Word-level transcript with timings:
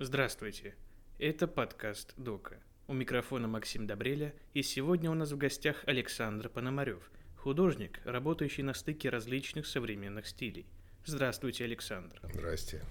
Здравствуйте. 0.00 0.76
Это 1.18 1.48
подкаст 1.48 2.14
Дока. 2.16 2.60
У 2.86 2.92
микрофона 2.92 3.48
Максим 3.48 3.88
Добреля, 3.88 4.32
и 4.54 4.62
сегодня 4.62 5.10
у 5.10 5.14
нас 5.14 5.32
в 5.32 5.36
гостях 5.36 5.82
Александр 5.86 6.48
Пономарев, 6.48 7.10
художник, 7.36 8.00
работающий 8.04 8.62
на 8.62 8.74
стыке 8.74 9.08
различных 9.08 9.66
современных 9.66 10.28
стилей. 10.28 10.66
Здравствуйте, 11.04 11.64
Александр. 11.64 12.20
Здрасте. 12.32 12.82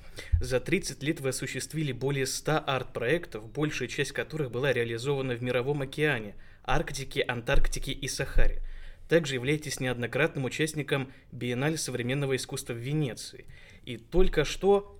За 0.41 0.59
30 0.59 1.02
лет 1.02 1.21
вы 1.21 1.30
осуществили 1.30 1.93
более 1.93 2.25
100 2.25 2.64
арт-проектов, 2.68 3.50
большая 3.50 3.88
часть 3.88 4.12
которых 4.12 4.52
была 4.52 4.74
реализована 4.74 5.36
в 5.36 5.42
Мировом 5.42 5.84
океане, 5.84 6.36
Арктике, 6.66 7.24
Антарктике 7.26 7.94
и 7.94 8.08
Сахаре. 8.10 8.62
Также 9.08 9.36
являетесь 9.36 9.80
неоднократным 9.80 10.44
участником 10.44 11.14
Биеннале 11.32 11.78
современного 11.78 12.36
искусства 12.36 12.74
в 12.74 12.78
Венеции. 12.78 13.46
И 13.86 13.96
только 13.96 14.44
что 14.44 14.96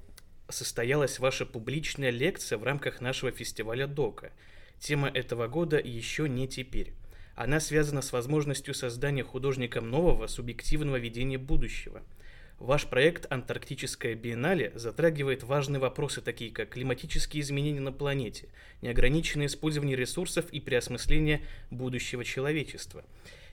состоялась 0.50 1.20
ваша 1.20 1.46
публичная 1.46 2.10
лекция 2.10 2.58
в 2.58 2.64
рамках 2.64 3.02
нашего 3.02 3.32
фестиваля 3.32 3.88
ДОКа. 3.88 4.32
Тема 4.80 5.10
этого 5.10 5.48
года 5.48 5.78
еще 5.78 6.30
не 6.30 6.48
теперь. 6.48 6.94
Она 7.36 7.60
связана 7.60 8.02
с 8.02 8.12
возможностью 8.12 8.74
создания 8.74 9.24
художником 9.24 9.90
нового 9.90 10.28
субъективного 10.28 10.98
видения 10.98 11.38
будущего. 11.38 12.02
Ваш 12.58 12.88
проект 12.88 13.32
«Антарктическая 13.32 14.16
биеннале» 14.16 14.72
затрагивает 14.74 15.44
важные 15.44 15.80
вопросы, 15.80 16.22
такие 16.22 16.50
как 16.50 16.70
климатические 16.70 17.42
изменения 17.42 17.82
на 17.82 17.92
планете, 17.92 18.50
неограниченное 18.82 19.46
использование 19.46 19.96
ресурсов 19.96 20.50
и 20.52 20.60
переосмысление 20.60 21.44
будущего 21.70 22.24
человечества. 22.24 23.06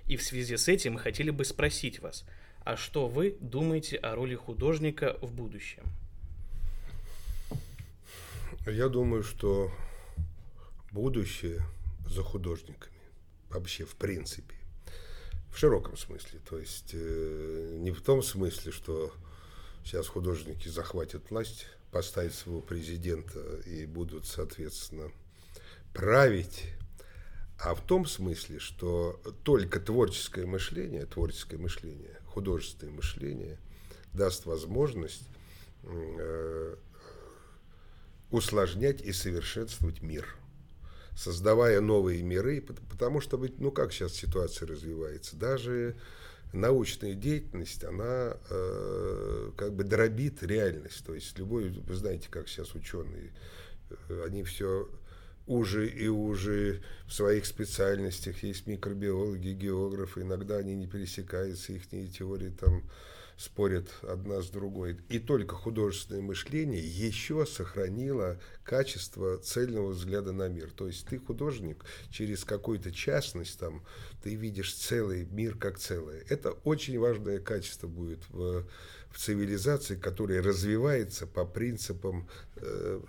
И 0.06 0.16
в 0.16 0.22
связи 0.22 0.56
с 0.56 0.68
этим 0.68 0.94
мы 0.94 1.00
хотели 1.00 1.28
бы 1.28 1.44
спросить 1.44 2.00
вас, 2.00 2.24
а 2.64 2.76
что 2.76 3.06
вы 3.06 3.36
думаете 3.40 3.96
о 3.98 4.14
роли 4.14 4.34
художника 4.34 5.18
в 5.20 5.34
будущем? 5.34 5.82
Я 8.66 8.88
думаю, 8.88 9.22
что 9.22 9.70
будущее 10.90 11.60
за 12.08 12.22
художниками. 12.22 12.96
Вообще, 13.50 13.84
в 13.84 13.94
принципе. 13.94 14.54
В 15.52 15.58
широком 15.58 15.98
смысле. 15.98 16.40
То 16.48 16.58
есть, 16.58 16.92
э, 16.94 17.76
не 17.80 17.90
в 17.90 18.00
том 18.00 18.22
смысле, 18.22 18.72
что 18.72 19.12
сейчас 19.84 20.08
художники 20.08 20.68
захватят 20.68 21.30
власть, 21.30 21.66
поставят 21.90 22.32
своего 22.32 22.62
президента 22.62 23.38
и 23.66 23.84
будут, 23.84 24.24
соответственно, 24.26 25.12
править, 25.92 26.64
а 27.60 27.74
в 27.74 27.82
том 27.82 28.06
смысле, 28.06 28.60
что 28.60 29.20
только 29.44 29.78
творческое 29.78 30.46
мышление, 30.46 31.04
творческое 31.04 31.58
мышление, 31.58 32.18
художественное 32.24 32.94
мышление 32.94 33.58
даст 34.14 34.46
возможность 34.46 35.28
э, 35.82 36.76
усложнять 38.34 39.00
и 39.00 39.12
совершенствовать 39.12 40.02
мир, 40.02 40.26
создавая 41.16 41.80
новые 41.80 42.22
миры, 42.22 42.60
потому 42.90 43.20
что, 43.20 43.38
ну 43.58 43.70
как 43.70 43.92
сейчас 43.92 44.14
ситуация 44.14 44.66
развивается, 44.66 45.36
даже 45.36 45.96
научная 46.52 47.14
деятельность, 47.14 47.84
она 47.84 48.36
э, 48.50 49.50
как 49.56 49.74
бы 49.74 49.84
дробит 49.84 50.42
реальность. 50.42 51.04
То 51.06 51.14
есть 51.14 51.38
любой, 51.38 51.70
вы 51.70 51.94
знаете, 51.94 52.28
как 52.28 52.48
сейчас 52.48 52.74
ученые, 52.74 53.32
э, 54.08 54.24
они 54.26 54.42
все 54.42 54.88
уже 55.46 55.86
и 55.86 56.08
уже 56.08 56.82
в 57.06 57.12
своих 57.12 57.46
специальностях, 57.46 58.42
есть 58.42 58.66
микробиологи, 58.66 59.50
географы, 59.50 60.22
иногда 60.22 60.56
они 60.56 60.74
не 60.74 60.88
пересекаются, 60.88 61.72
их 61.72 61.88
теории 61.88 62.50
там 62.50 62.82
спорят 63.36 63.88
одна 64.02 64.40
с 64.42 64.48
другой. 64.48 64.96
И 65.08 65.18
только 65.18 65.54
художественное 65.54 66.22
мышление 66.22 66.82
еще 66.82 67.46
сохранило 67.46 68.40
качество 68.62 69.38
цельного 69.38 69.90
взгляда 69.90 70.32
на 70.32 70.48
мир. 70.48 70.70
То 70.70 70.86
есть 70.86 71.06
ты 71.06 71.18
художник, 71.18 71.84
через 72.10 72.44
какую-то 72.44 72.92
частность 72.92 73.58
там, 73.58 73.84
ты 74.22 74.34
видишь 74.34 74.74
целый 74.74 75.24
мир 75.26 75.56
как 75.56 75.78
целое. 75.78 76.24
Это 76.28 76.52
очень 76.52 76.98
важное 76.98 77.40
качество 77.40 77.86
будет 77.86 78.20
в, 78.28 78.66
в 79.10 79.18
цивилизации, 79.18 79.96
которая 79.96 80.42
развивается 80.42 81.26
по 81.26 81.44
принципам 81.44 82.28
э, 82.56 83.00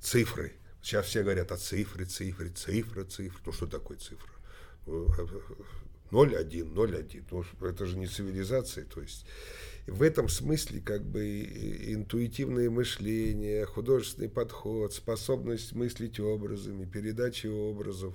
цифры. 0.00 0.52
Сейчас 0.82 1.06
все 1.06 1.22
говорят 1.22 1.50
о 1.52 1.56
цифре, 1.56 2.04
цифре, 2.04 2.48
цифра, 2.50 3.04
цифра. 3.04 3.40
Ну 3.44 3.52
что 3.52 3.66
такое 3.66 3.98
цифра? 3.98 4.30
0,1, 6.10 6.72
0,1. 6.74 7.24
Ну, 7.30 7.66
это 7.66 7.86
же 7.86 7.96
не 7.96 8.06
цивилизация. 8.06 8.84
То 8.84 9.00
есть 9.00 9.26
в 9.86 10.02
этом 10.02 10.28
смысле 10.28 10.80
как 10.80 11.04
бы 11.04 11.42
интуитивное 11.92 12.70
мышление, 12.70 13.66
художественный 13.66 14.28
подход, 14.28 14.92
способность 14.92 15.72
мыслить 15.74 16.18
образами, 16.18 16.84
передача 16.84 17.46
образов 17.46 18.14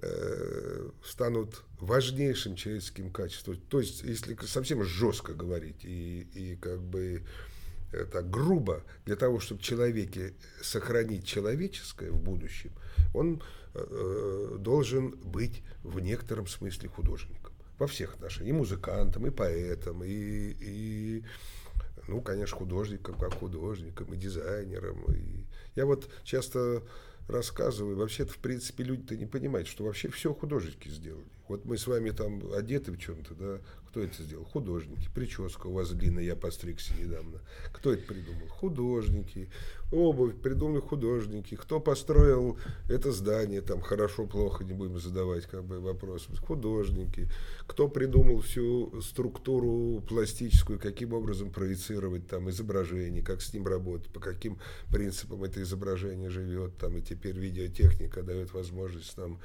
э, 0.00 0.88
станут 1.04 1.62
важнейшим 1.78 2.56
человеческим 2.56 3.10
качеством. 3.10 3.56
То 3.68 3.80
есть, 3.80 4.02
если 4.02 4.36
совсем 4.46 4.82
жестко 4.82 5.34
говорить 5.34 5.84
и, 5.84 6.26
и 6.34 6.56
как 6.56 6.80
бы 6.80 7.24
это 7.92 8.22
грубо, 8.22 8.84
для 9.04 9.16
того, 9.16 9.40
чтобы 9.40 9.62
человеке 9.62 10.34
сохранить 10.62 11.26
человеческое 11.26 12.10
в 12.10 12.20
будущем, 12.20 12.72
он 13.14 13.42
э, 13.74 14.56
должен 14.58 15.10
быть 15.10 15.62
в 15.82 16.00
некотором 16.00 16.46
смысле 16.46 16.88
художником. 16.88 17.52
Во 17.78 17.86
всех 17.86 18.14
отношениях. 18.14 18.54
И 18.54 18.58
музыкантом, 18.58 19.26
и 19.26 19.30
поэтом, 19.30 20.04
и, 20.04 20.08
и 20.60 21.24
ну, 22.08 22.20
конечно, 22.20 22.56
художником, 22.56 23.16
как 23.16 23.34
художником, 23.34 24.12
и 24.12 24.16
дизайнером. 24.16 25.04
И... 25.14 25.46
Я 25.76 25.86
вот 25.86 26.10
часто 26.24 26.82
рассказываю, 27.28 27.96
вообще-то, 27.96 28.32
в 28.32 28.38
принципе, 28.38 28.84
люди-то 28.84 29.16
не 29.16 29.26
понимают, 29.26 29.68
что 29.68 29.84
вообще 29.84 30.08
все 30.10 30.34
художники 30.34 30.88
сделали. 30.88 31.24
Вот 31.50 31.64
мы 31.64 31.78
с 31.78 31.88
вами 31.88 32.10
там 32.10 32.40
одеты 32.52 32.92
в 32.92 32.98
чем-то, 32.98 33.34
да, 33.34 33.58
кто 33.88 34.00
это 34.00 34.22
сделал? 34.22 34.44
Художники. 34.44 35.08
Прическа 35.12 35.66
у 35.66 35.72
вас 35.72 35.90
длинная, 35.90 36.22
я 36.22 36.36
постригся 36.36 36.94
недавно. 36.94 37.40
Кто 37.72 37.92
это 37.92 38.06
придумал? 38.06 38.46
Художники. 38.46 39.48
Обувь 39.90 40.36
придумали 40.36 40.78
художники. 40.78 41.56
Кто 41.56 41.80
построил 41.80 42.56
это 42.88 43.10
здание, 43.10 43.62
там 43.62 43.80
хорошо, 43.80 44.28
плохо, 44.28 44.62
не 44.62 44.74
будем 44.74 45.00
задавать 45.00 45.46
как 45.46 45.64
бы 45.64 45.80
вопрос. 45.80 46.28
Художники. 46.38 47.28
Кто 47.66 47.88
придумал 47.88 48.42
всю 48.42 49.02
структуру 49.02 50.04
пластическую, 50.08 50.78
каким 50.78 51.14
образом 51.14 51.50
проецировать 51.50 52.28
там 52.28 52.48
изображение, 52.48 53.24
как 53.24 53.42
с 53.42 53.52
ним 53.52 53.66
работать, 53.66 54.12
по 54.12 54.20
каким 54.20 54.60
принципам 54.92 55.42
это 55.42 55.60
изображение 55.62 56.30
живет, 56.30 56.76
там 56.78 56.96
и 56.96 57.02
теперь 57.02 57.36
видеотехника 57.36 58.22
дает 58.22 58.52
возможность 58.52 59.16
нам 59.16 59.40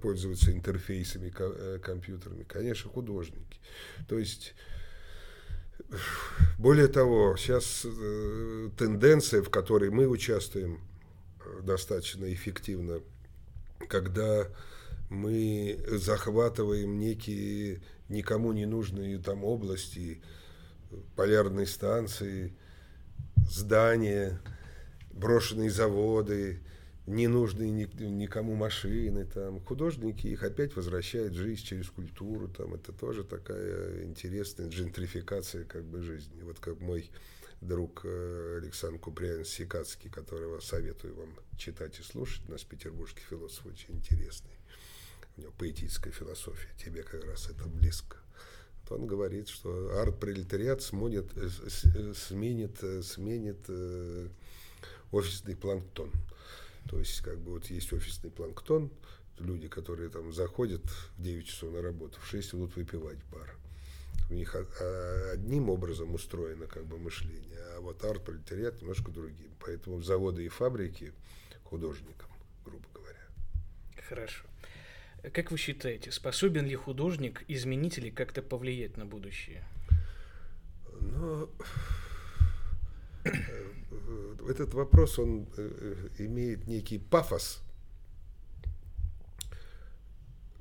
пользоваться 0.00 0.52
интерфейсами 0.52 1.32
э, 1.36 1.78
компьютерами, 1.82 2.44
конечно, 2.44 2.90
художники. 2.90 3.58
То 4.08 4.18
есть, 4.18 4.54
более 6.58 6.88
того, 6.88 7.36
сейчас 7.36 7.86
тенденция, 8.78 9.42
в 9.42 9.50
которой 9.50 9.90
мы 9.90 10.06
участвуем 10.06 10.80
достаточно 11.62 12.32
эффективно, 12.32 13.00
когда 13.88 14.48
мы 15.08 15.78
захватываем 15.88 16.98
некие 16.98 17.80
никому 18.08 18.52
не 18.52 18.66
нужные 18.66 19.18
там 19.18 19.44
области, 19.44 20.20
полярные 21.16 21.66
станции, 21.66 22.54
здания, 23.48 24.40
брошенные 25.10 25.70
заводы, 25.70 26.60
ненужные 27.06 27.70
никому 27.70 28.54
машины, 28.54 29.24
там, 29.26 29.60
художники 29.60 30.26
их 30.26 30.42
опять 30.42 30.74
возвращают 30.74 31.34
в 31.34 31.36
жизнь 31.36 31.64
через 31.64 31.88
культуру, 31.88 32.48
там, 32.48 32.74
это 32.74 32.92
тоже 32.92 33.22
такая 33.24 34.04
интересная 34.04 34.68
джентрификация 34.68 35.64
как 35.64 35.84
бы 35.84 36.02
жизни. 36.02 36.42
Вот 36.42 36.58
как 36.58 36.80
мой 36.80 37.10
друг 37.60 38.02
э, 38.04 38.58
Александр 38.62 38.98
Куприян 38.98 39.44
Сикацкий, 39.44 40.10
которого 40.10 40.60
советую 40.60 41.14
вам 41.14 41.34
читать 41.56 41.98
и 42.00 42.02
слушать, 42.02 42.42
у 42.48 42.52
нас 42.52 42.64
петербургский 42.64 43.22
философ 43.28 43.66
очень 43.66 43.94
интересный. 43.94 44.58
У 45.36 45.42
него 45.42 45.52
поэтическая 45.56 46.12
философия, 46.12 46.68
тебе 46.76 47.02
как 47.02 47.24
раз 47.24 47.48
это 47.48 47.66
близко. 47.66 48.16
Вот 48.82 49.00
он 49.00 49.06
говорит, 49.06 49.48
что 49.48 49.98
арт-пролетариат 50.00 50.82
сменит, 50.82 51.30
э, 51.36 51.48
э, 51.94 52.14
сменит, 52.14 52.78
сменит 53.04 53.70
офисный 55.12 55.56
планктон. 55.56 56.10
То 56.88 56.98
есть, 56.98 57.20
как 57.20 57.38
бы 57.38 57.52
вот 57.52 57.66
есть 57.66 57.92
офисный 57.92 58.30
планктон, 58.30 58.90
люди, 59.38 59.68
которые 59.68 60.08
там 60.08 60.32
заходят 60.32 60.84
в 60.84 61.22
9 61.22 61.46
часов 61.46 61.72
на 61.72 61.82
работу, 61.82 62.18
в 62.20 62.26
6 62.26 62.54
идут 62.54 62.76
выпивать 62.76 63.18
в 63.18 63.30
бар. 63.30 63.56
У 64.30 64.34
них 64.34 64.56
одним 65.32 65.68
образом 65.68 66.14
устроено 66.14 66.66
как 66.66 66.84
бы 66.86 66.98
мышление, 66.98 67.60
а 67.76 67.80
вот 67.80 68.04
арт-пролетариат 68.04 68.80
немножко 68.80 69.12
другим. 69.12 69.50
Поэтому 69.60 70.02
заводы 70.02 70.44
и 70.44 70.48
фабрики 70.48 71.12
художникам, 71.64 72.30
грубо 72.64 72.86
говоря. 72.94 73.20
Хорошо. 74.08 74.44
Как 75.32 75.50
вы 75.50 75.58
считаете, 75.58 76.12
способен 76.12 76.66
ли 76.66 76.76
художник 76.76 77.44
изменить 77.48 77.98
или 77.98 78.10
как-то 78.10 78.42
повлиять 78.42 78.96
на 78.96 79.06
будущее? 79.06 79.64
Ну, 81.00 81.50
этот 84.48 84.74
вопрос, 84.74 85.18
он 85.18 85.46
э, 85.56 85.94
имеет 86.18 86.66
некий 86.66 86.98
пафос. 86.98 87.60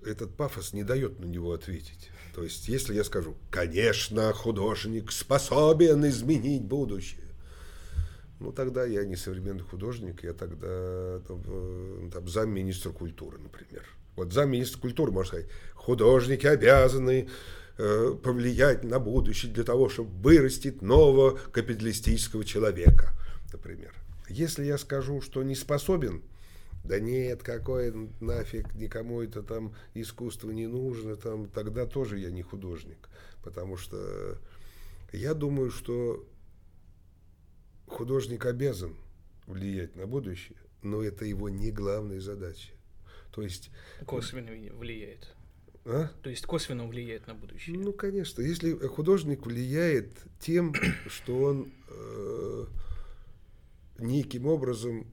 Этот 0.06 0.36
пафос 0.36 0.74
не 0.74 0.84
дает 0.84 1.20
на 1.20 1.26
него 1.26 1.52
ответить. 1.52 2.12
То 2.36 2.44
есть, 2.44 2.68
если 2.68 2.94
я 2.94 3.04
скажу, 3.04 3.36
конечно, 3.50 4.34
художник 4.34 5.12
способен 5.12 6.06
изменить 6.08 6.64
будущее, 6.64 7.26
ну, 8.40 8.52
тогда 8.52 8.86
я 8.86 9.06
не 9.06 9.16
современный 9.16 9.64
художник, 9.64 10.24
я 10.24 10.34
тогда 10.34 11.20
там, 11.28 11.42
э, 11.46 12.10
там, 12.12 12.28
замминистра 12.28 12.92
культуры, 12.92 13.40
например. 13.40 13.86
Вот 14.16 14.34
замминистра 14.34 14.80
культуры, 14.80 15.12
можно 15.12 15.28
сказать, 15.30 15.48
художники 15.74 16.46
обязаны 16.46 17.30
э, 17.78 18.16
повлиять 18.22 18.84
на 18.84 19.00
будущее 19.00 19.52
для 19.52 19.64
того, 19.64 19.90
чтобы 19.90 20.10
вырастить 20.22 20.82
нового 20.82 21.38
капиталистического 21.52 22.44
человека, 22.44 23.14
например. 23.56 23.94
Если 24.28 24.66
я 24.66 24.78
скажу, 24.78 25.22
что 25.22 25.44
не 25.44 25.56
способен, 25.56 26.22
да 26.84 27.00
нет, 27.00 27.42
какое 27.42 27.94
нафиг, 28.20 28.76
никому 28.76 29.22
это 29.22 29.42
там 29.44 29.74
искусство 29.94 30.52
не 30.52 30.68
нужно, 30.68 31.16
там, 31.16 31.48
тогда 31.48 31.86
тоже 31.86 32.20
я 32.20 32.32
не 32.32 32.42
художник. 32.42 33.10
Потому 33.44 33.78
что 33.78 34.38
я 35.14 35.34
думаю, 35.34 35.72
что 35.72 36.28
художник 37.88 38.46
обязан 38.46 38.96
влиять 39.48 39.96
на 39.96 40.06
будущее, 40.06 40.58
но 40.82 41.02
это 41.02 41.26
его 41.26 41.50
не 41.50 41.72
главная 41.72 42.20
задача. 42.20 42.72
То 43.32 43.42
есть... 43.42 43.72
Косвенно 44.06 44.52
влияет. 44.76 45.36
А? 45.86 46.10
То 46.24 46.30
есть 46.30 46.46
косвенно 46.46 46.88
влияет 46.88 47.28
на 47.28 47.36
будущее. 47.36 47.78
Ну, 47.78 47.94
конечно. 47.94 48.42
Если 48.42 48.74
художник 48.88 49.46
влияет 49.46 50.12
тем, 50.40 50.74
что 51.08 51.38
он 51.40 51.72
э, 51.90 52.66
неким 53.98 54.48
образом 54.48 55.08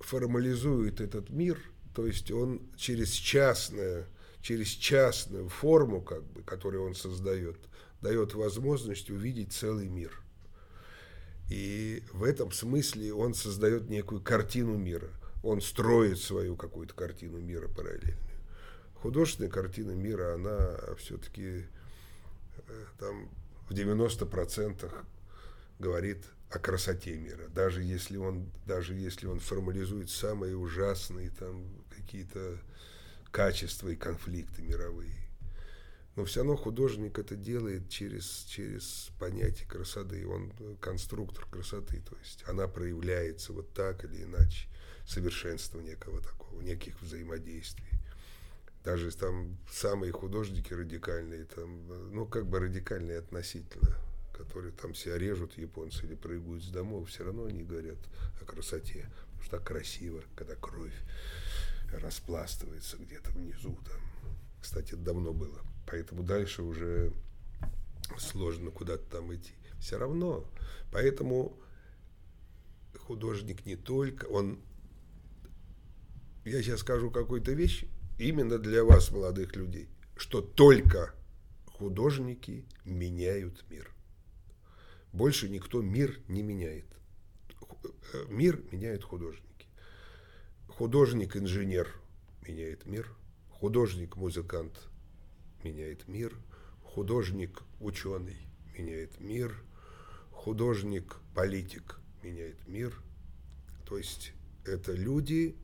формализует 0.00 1.00
этот 1.00 1.30
мир, 1.30 1.60
то 1.94 2.06
есть 2.06 2.30
он 2.30 2.62
через 2.76 3.10
частное, 3.10 4.06
через 4.40 4.68
частную 4.68 5.48
форму, 5.48 6.00
как 6.00 6.24
бы, 6.24 6.42
которую 6.42 6.84
он 6.84 6.94
создает, 6.94 7.58
дает 8.00 8.34
возможность 8.34 9.10
увидеть 9.10 9.52
целый 9.52 9.88
мир. 9.88 10.22
И 11.50 12.04
в 12.12 12.22
этом 12.22 12.52
смысле 12.52 13.12
он 13.12 13.34
создает 13.34 13.90
некую 13.90 14.22
картину 14.22 14.76
мира. 14.76 15.10
Он 15.42 15.60
строит 15.60 16.18
свою 16.18 16.56
какую-то 16.56 16.94
картину 16.94 17.38
мира 17.38 17.66
параллельную. 17.66 18.16
Художественная 18.94 19.50
картина 19.50 19.92
мира, 19.92 20.34
она 20.34 20.76
все-таки 20.98 21.64
э, 22.68 22.84
там 22.98 23.30
в 23.68 23.72
90% 23.72 24.92
говорит 25.80 26.24
о 26.50 26.58
красоте 26.58 27.16
мира. 27.16 27.48
Даже 27.48 27.82
если 27.82 28.16
он, 28.16 28.52
даже 28.66 28.94
если 28.94 29.26
он 29.26 29.40
формализует 29.40 30.10
самые 30.10 30.56
ужасные 30.56 31.30
там 31.30 31.64
какие-то 31.96 32.58
качества 33.30 33.88
и 33.88 33.96
конфликты 33.96 34.62
мировые. 34.62 35.16
Но 36.16 36.24
все 36.24 36.40
равно 36.40 36.56
художник 36.56 37.18
это 37.18 37.36
делает 37.36 37.88
через, 37.88 38.44
через 38.48 39.10
понятие 39.18 39.66
красоты. 39.68 40.26
Он 40.26 40.52
конструктор 40.80 41.46
красоты. 41.46 42.02
То 42.02 42.16
есть 42.18 42.44
она 42.46 42.68
проявляется 42.68 43.52
вот 43.52 43.72
так 43.72 44.04
или 44.04 44.24
иначе. 44.24 44.68
Совершенство 45.06 45.80
некого 45.80 46.20
такого, 46.20 46.60
неких 46.60 47.00
взаимодействий. 47.00 47.88
Даже 48.84 49.10
там 49.12 49.56
самые 49.70 50.12
художники 50.12 50.72
радикальные, 50.72 51.44
там, 51.44 52.12
ну 52.12 52.26
как 52.26 52.46
бы 52.46 52.60
радикальные 52.60 53.18
относительно, 53.18 53.96
которые 54.44 54.72
там 54.72 54.94
себя 54.94 55.18
режут 55.18 55.58
японцы 55.58 56.04
или 56.04 56.14
прыгают 56.14 56.62
с 56.62 56.68
домов, 56.68 57.08
все 57.08 57.24
равно 57.24 57.44
они 57.44 57.62
говорят 57.62 57.98
о 58.40 58.44
красоте. 58.44 59.10
Потому 59.26 59.42
что 59.42 59.56
так 59.58 59.66
красиво, 59.66 60.22
когда 60.34 60.54
кровь 60.54 60.94
распластывается 61.92 62.96
где-то 62.98 63.30
внизу. 63.30 63.78
Там. 63.84 64.00
Кстати, 64.60 64.94
это 64.94 64.98
давно 64.98 65.32
было 65.32 65.60
поэтому 65.90 66.22
дальше 66.22 66.62
уже 66.62 67.12
сложно 68.18 68.70
куда-то 68.70 69.04
там 69.10 69.34
идти. 69.34 69.52
Все 69.80 69.98
равно. 69.98 70.48
Поэтому 70.92 71.58
художник 72.98 73.66
не 73.66 73.76
только, 73.76 74.26
он... 74.26 74.60
Я 76.44 76.62
сейчас 76.62 76.80
скажу 76.80 77.10
какую-то 77.10 77.52
вещь 77.52 77.84
именно 78.18 78.58
для 78.58 78.84
вас, 78.84 79.10
молодых 79.10 79.56
людей, 79.56 79.88
что 80.16 80.40
только 80.40 81.14
художники 81.66 82.64
меняют 82.84 83.64
мир. 83.68 83.90
Больше 85.12 85.48
никто 85.48 85.82
мир 85.82 86.18
не 86.28 86.42
меняет. 86.42 86.86
Мир 88.28 88.62
меняют 88.70 89.04
художники. 89.04 89.66
Художник-инженер 90.68 91.88
меняет 92.46 92.86
мир. 92.86 93.08
Художник-музыкант 93.50 94.88
меняет 95.64 96.08
мир, 96.08 96.34
художник 96.82 97.62
ученый 97.78 98.38
меняет 98.76 99.20
мир, 99.20 99.54
художник 100.30 101.16
политик 101.34 101.98
меняет 102.22 102.66
мир. 102.66 102.94
То 103.84 103.98
есть 103.98 104.32
это 104.64 104.92
люди, 104.92 105.56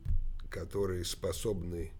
которые 0.51 1.05
способны 1.05 1.91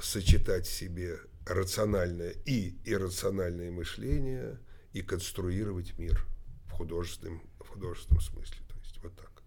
сочетать 0.00 0.66
в 0.66 0.72
себе 0.72 1.18
рациональное 1.46 2.34
и 2.44 2.74
иррациональное 2.84 3.70
мышление 3.70 4.58
и 4.96 5.02
конструировать 5.02 5.98
мир 5.98 6.24
в 6.68 6.70
художественном, 6.70 7.42
в 7.60 7.68
художественном 7.68 8.22
смысле. 8.22 8.56
То 8.66 8.78
есть 8.82 8.98
вот 9.02 9.14
так. 9.14 9.42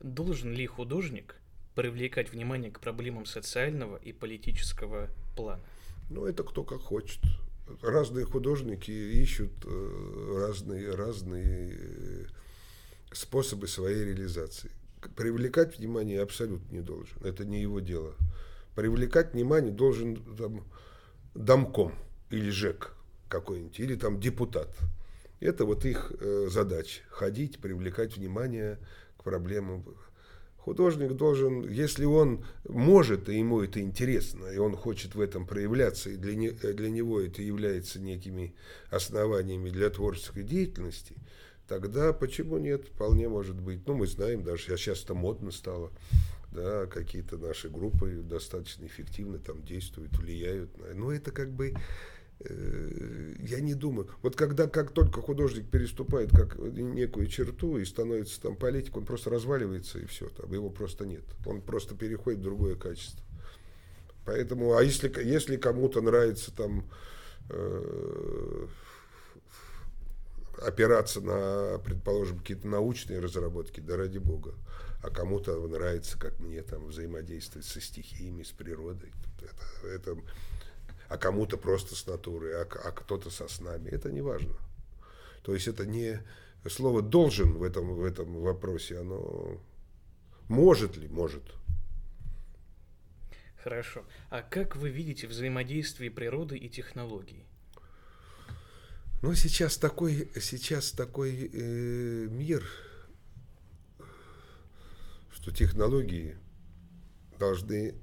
Должен 0.00 0.54
ли 0.54 0.66
художник 0.66 1.36
привлекать 1.74 2.32
внимание 2.32 2.70
к 2.70 2.80
проблемам 2.80 3.26
социального 3.26 3.96
и 3.96 4.12
политического 4.14 5.10
плана? 5.36 5.62
Ну, 6.08 6.24
это 6.24 6.44
кто 6.44 6.64
как 6.64 6.80
хочет. 6.80 7.20
Разные 7.82 8.24
художники 8.24 8.90
ищут 8.90 9.52
э, 9.66 10.34
разные, 10.38 10.94
разные 10.94 11.76
э, 11.78 12.26
способы 13.12 13.68
своей 13.68 14.02
реализации. 14.02 14.70
Привлекать 15.14 15.76
внимание 15.76 16.22
абсолютно 16.22 16.72
не 16.72 16.80
должен. 16.80 17.22
Это 17.22 17.44
не 17.44 17.60
его 17.60 17.80
дело. 17.80 18.14
Привлекать 18.76 19.34
внимание 19.34 19.72
должен 19.72 20.16
там, 20.36 20.64
домком 21.34 21.92
или 22.30 22.48
ЖЭК 22.48 22.95
какой-нибудь, 23.28 23.78
или 23.80 23.96
там 23.96 24.20
депутат. 24.20 24.74
Это 25.40 25.64
вот 25.64 25.84
их 25.84 26.12
э, 26.18 26.48
задача. 26.50 27.02
Ходить, 27.10 27.58
привлекать 27.58 28.16
внимание 28.16 28.78
к 29.18 29.24
проблемам 29.24 29.84
Художник 30.66 31.12
должен, 31.12 31.70
если 31.70 32.04
он 32.06 32.44
может, 32.68 33.28
и 33.28 33.38
ему 33.38 33.60
это 33.60 33.80
интересно, 33.80 34.46
и 34.46 34.58
он 34.58 34.74
хочет 34.74 35.14
в 35.14 35.20
этом 35.20 35.46
проявляться, 35.46 36.10
и 36.10 36.16
для, 36.16 36.34
не, 36.34 36.50
для 36.50 36.90
него 36.90 37.20
это 37.20 37.40
является 37.40 38.00
некими 38.00 38.52
основаниями 38.90 39.70
для 39.70 39.90
творческой 39.90 40.42
деятельности, 40.42 41.14
тогда 41.68 42.12
почему 42.12 42.58
нет? 42.58 42.84
Вполне 42.88 43.28
может 43.28 43.60
быть. 43.60 43.86
Ну, 43.86 43.94
мы 43.94 44.08
знаем, 44.08 44.42
даже 44.42 44.64
сейчас 44.64 45.04
это 45.04 45.14
модно 45.14 45.52
стало. 45.52 45.92
Да, 46.50 46.86
какие-то 46.86 47.38
наши 47.38 47.68
группы 47.68 48.24
достаточно 48.28 48.86
эффективно 48.86 49.38
там 49.38 49.62
действуют, 49.62 50.18
влияют. 50.18 50.70
Но 50.96 51.12
это 51.12 51.30
как 51.30 51.52
бы 51.52 51.74
Э, 51.74 51.78
я 52.40 53.60
не 53.60 53.74
думаю. 53.74 54.08
Вот 54.22 54.36
когда 54.36 54.68
как 54.68 54.92
только 54.92 55.20
художник 55.22 55.70
переступает 55.70 56.30
как 56.30 56.58
некую 56.58 57.26
черту 57.28 57.78
и 57.78 57.84
становится 57.84 58.40
там 58.40 58.56
политик, 58.56 58.96
он 58.96 59.06
просто 59.06 59.30
разваливается 59.30 59.98
и 59.98 60.06
все, 60.06 60.28
там 60.28 60.52
его 60.52 60.70
просто 60.70 61.06
нет. 61.06 61.24
Он 61.46 61.62
просто 61.62 61.94
переходит 61.94 62.40
в 62.40 62.44
другое 62.44 62.76
качество. 62.76 63.24
Поэтому, 64.26 64.76
а 64.76 64.82
если, 64.82 65.10
если 65.24 65.56
кому-то 65.56 66.00
нравится 66.02 66.54
там 66.54 66.84
э, 67.48 68.66
опираться 70.62 71.20
на, 71.20 71.78
предположим, 71.78 72.40
какие-то 72.40 72.66
научные 72.66 73.20
разработки, 73.20 73.80
да 73.80 73.96
ради 73.96 74.18
бога, 74.18 74.54
а 75.02 75.10
кому-то 75.10 75.56
нравится, 75.68 76.18
как 76.18 76.40
мне, 76.40 76.62
там, 76.62 76.86
взаимодействовать 76.86 77.66
со 77.66 77.80
стихиями, 77.80 78.42
с 78.42 78.50
природой. 78.50 79.12
Это, 79.40 79.88
это 79.88 80.20
а 81.08 81.16
кому-то 81.18 81.56
просто 81.56 81.94
с 81.94 82.06
натуры, 82.06 82.52
а, 82.54 82.62
а 82.62 82.92
кто-то 82.92 83.30
со 83.30 83.48
снами. 83.48 83.88
Это 83.88 84.10
не 84.10 84.22
важно. 84.22 84.54
То 85.42 85.54
есть 85.54 85.68
это 85.68 85.86
не 85.86 86.20
слово 86.68 87.02
должен 87.02 87.52
в 87.52 87.62
этом, 87.62 87.94
в 87.94 88.04
этом 88.04 88.40
вопросе, 88.40 88.98
оно 88.98 89.60
может 90.48 90.96
ли, 90.96 91.08
может. 91.08 91.42
Хорошо. 93.62 94.04
А 94.30 94.42
как 94.42 94.76
вы 94.76 94.90
видите 94.90 95.26
взаимодействие 95.26 96.10
природы 96.10 96.56
и 96.56 96.68
технологий? 96.68 97.44
Ну, 99.22 99.34
сейчас 99.34 99.76
такой, 99.76 100.30
сейчас 100.40 100.92
такой 100.92 101.50
э, 101.52 102.28
мир, 102.30 102.64
что 105.32 105.50
технологии 105.50 106.36
должны 107.38 107.94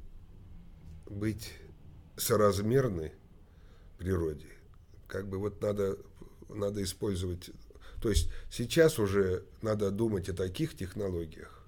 быть 1.05 1.53
соразмерны 2.17 3.11
природе. 3.97 4.47
Как 5.07 5.27
бы 5.27 5.37
вот 5.37 5.61
надо, 5.61 5.97
надо 6.49 6.83
использовать 6.83 7.51
То 8.01 8.09
есть 8.09 8.29
сейчас 8.51 8.99
уже 8.99 9.43
надо 9.61 9.91
думать 9.91 10.27
о 10.29 10.33
таких 10.33 10.75
технологиях, 10.75 11.63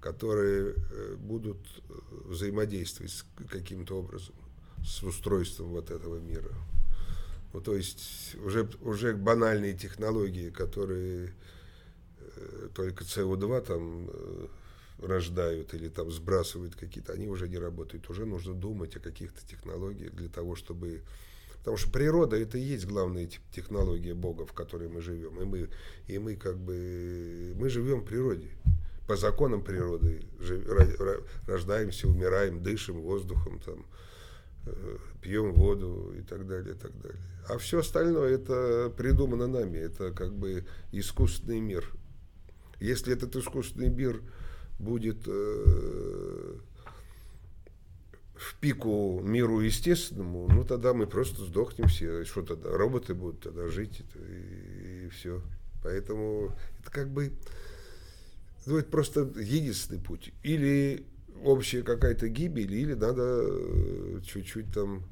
которые 0.00 0.74
э, 0.74 1.16
будут 1.16 1.58
э, 1.58 1.92
взаимодействовать 2.26 3.24
каким-то 3.50 3.98
образом 3.98 4.34
с 4.82 5.02
устройством 5.02 5.68
вот 5.68 5.90
этого 5.90 6.18
мира. 6.18 6.54
Ну, 7.52 7.60
то 7.60 7.76
есть 7.76 8.34
уже, 8.44 8.68
уже 8.80 9.14
банальные 9.14 9.74
технологии, 9.74 10.50
которые 10.50 11.34
э, 12.18 12.68
только 12.74 13.04
СО2 13.04 13.60
там 13.60 14.10
рождают 15.06 15.74
или 15.74 15.88
там 15.88 16.10
сбрасывают 16.10 16.74
какие-то, 16.74 17.12
они 17.12 17.28
уже 17.28 17.48
не 17.48 17.58
работают. 17.58 18.08
Уже 18.10 18.26
нужно 18.26 18.54
думать 18.54 18.96
о 18.96 19.00
каких-то 19.00 19.46
технологиях 19.46 20.12
для 20.12 20.28
того, 20.28 20.56
чтобы... 20.56 21.02
Потому 21.58 21.78
что 21.78 21.90
природа 21.90 22.36
это 22.36 22.58
и 22.58 22.62
есть 22.62 22.86
главная 22.86 23.28
технология 23.50 24.14
Бога, 24.14 24.44
в 24.44 24.52
которой 24.52 24.88
мы 24.88 25.00
живем. 25.00 25.40
И 25.40 25.44
мы, 25.44 25.68
и 26.06 26.18
мы 26.18 26.36
как 26.36 26.58
бы... 26.58 27.54
Мы 27.56 27.68
живем 27.68 28.00
в 28.00 28.04
природе. 28.04 28.50
По 29.06 29.16
законам 29.16 29.62
природы 29.62 30.22
рождаемся, 31.46 32.08
умираем, 32.08 32.62
дышим 32.62 33.02
воздухом, 33.02 33.60
там, 33.60 33.86
э, 34.66 34.96
пьем 35.20 35.52
воду 35.52 36.14
и 36.18 36.22
так 36.22 36.46
далее, 36.46 36.74
и 36.74 36.78
так 36.78 36.98
далее. 37.00 37.20
А 37.48 37.58
все 37.58 37.80
остальное 37.80 38.34
это 38.34 38.90
придумано 38.96 39.46
нами, 39.46 39.76
это 39.76 40.10
как 40.12 40.34
бы 40.34 40.64
искусственный 40.92 41.60
мир. 41.60 41.90
Если 42.80 43.12
этот 43.12 43.36
искусственный 43.36 43.90
мир 43.90 44.22
будет 44.78 45.18
э, 45.26 46.56
в 48.34 48.54
пику 48.60 49.20
миру 49.22 49.60
естественному, 49.60 50.48
ну 50.48 50.64
тогда 50.64 50.94
мы 50.94 51.06
просто 51.06 51.44
сдохнем 51.44 51.88
все. 51.88 52.24
Что 52.24 52.42
тогда? 52.42 52.70
Роботы 52.70 53.14
будут 53.14 53.40
тогда 53.40 53.68
жить 53.68 54.02
и, 54.14 55.06
и 55.06 55.08
все. 55.10 55.42
Поэтому 55.82 56.54
это 56.80 56.90
как 56.90 57.10
бы 57.10 57.32
ну, 58.66 58.78
это 58.78 58.90
просто 58.90 59.20
единственный 59.36 60.00
путь. 60.00 60.32
Или 60.42 61.04
общая 61.42 61.82
какая-то 61.82 62.28
гибель, 62.28 62.72
или 62.74 62.94
надо 62.94 63.42
э, 63.44 64.20
чуть-чуть 64.24 64.72
там 64.72 65.02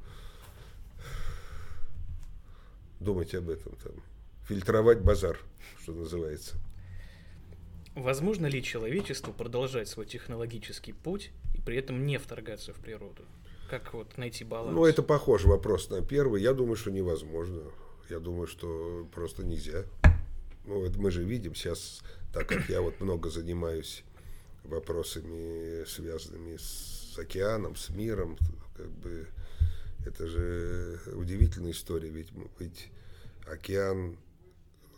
думать 2.99 3.35
об 3.35 3.49
этом, 3.49 3.75
там, 3.83 3.93
фильтровать 4.47 5.01
базар, 5.01 5.37
что 5.81 5.93
называется. 5.93 6.55
Возможно 7.95 8.47
ли 8.47 8.63
человечеству 8.63 9.33
продолжать 9.33 9.87
свой 9.87 10.05
технологический 10.05 10.93
путь 10.93 11.31
и 11.53 11.61
при 11.61 11.77
этом 11.77 12.05
не 12.05 12.17
вторгаться 12.17 12.73
в 12.73 12.77
природу? 12.77 13.23
Как 13.69 13.93
вот 13.93 14.17
найти 14.17 14.43
баланс? 14.43 14.73
Ну, 14.73 14.85
это 14.85 15.03
похож 15.03 15.45
вопрос 15.45 15.89
на 15.89 16.01
первый. 16.01 16.41
Я 16.41 16.53
думаю, 16.53 16.75
что 16.75 16.91
невозможно. 16.91 17.61
Я 18.09 18.19
думаю, 18.19 18.47
что 18.47 19.07
просто 19.13 19.43
нельзя. 19.43 19.83
Ну, 20.65 20.79
вот 20.79 20.95
мы 20.95 21.11
же 21.11 21.23
видим 21.23 21.55
сейчас, 21.55 22.01
так 22.33 22.47
как 22.47 22.69
я 22.69 22.81
вот 22.81 22.99
много 22.99 23.29
занимаюсь 23.29 24.03
вопросами, 24.63 25.85
связанными 25.85 26.57
с 26.57 27.17
океаном, 27.17 27.75
с 27.75 27.89
миром, 27.89 28.37
как 28.75 28.89
бы 28.89 29.27
это 30.05 30.27
же 30.27 30.99
удивительная 31.13 31.71
история, 31.71 32.09
ведь, 32.09 32.29
ведь 32.59 32.89
океан, 33.45 34.17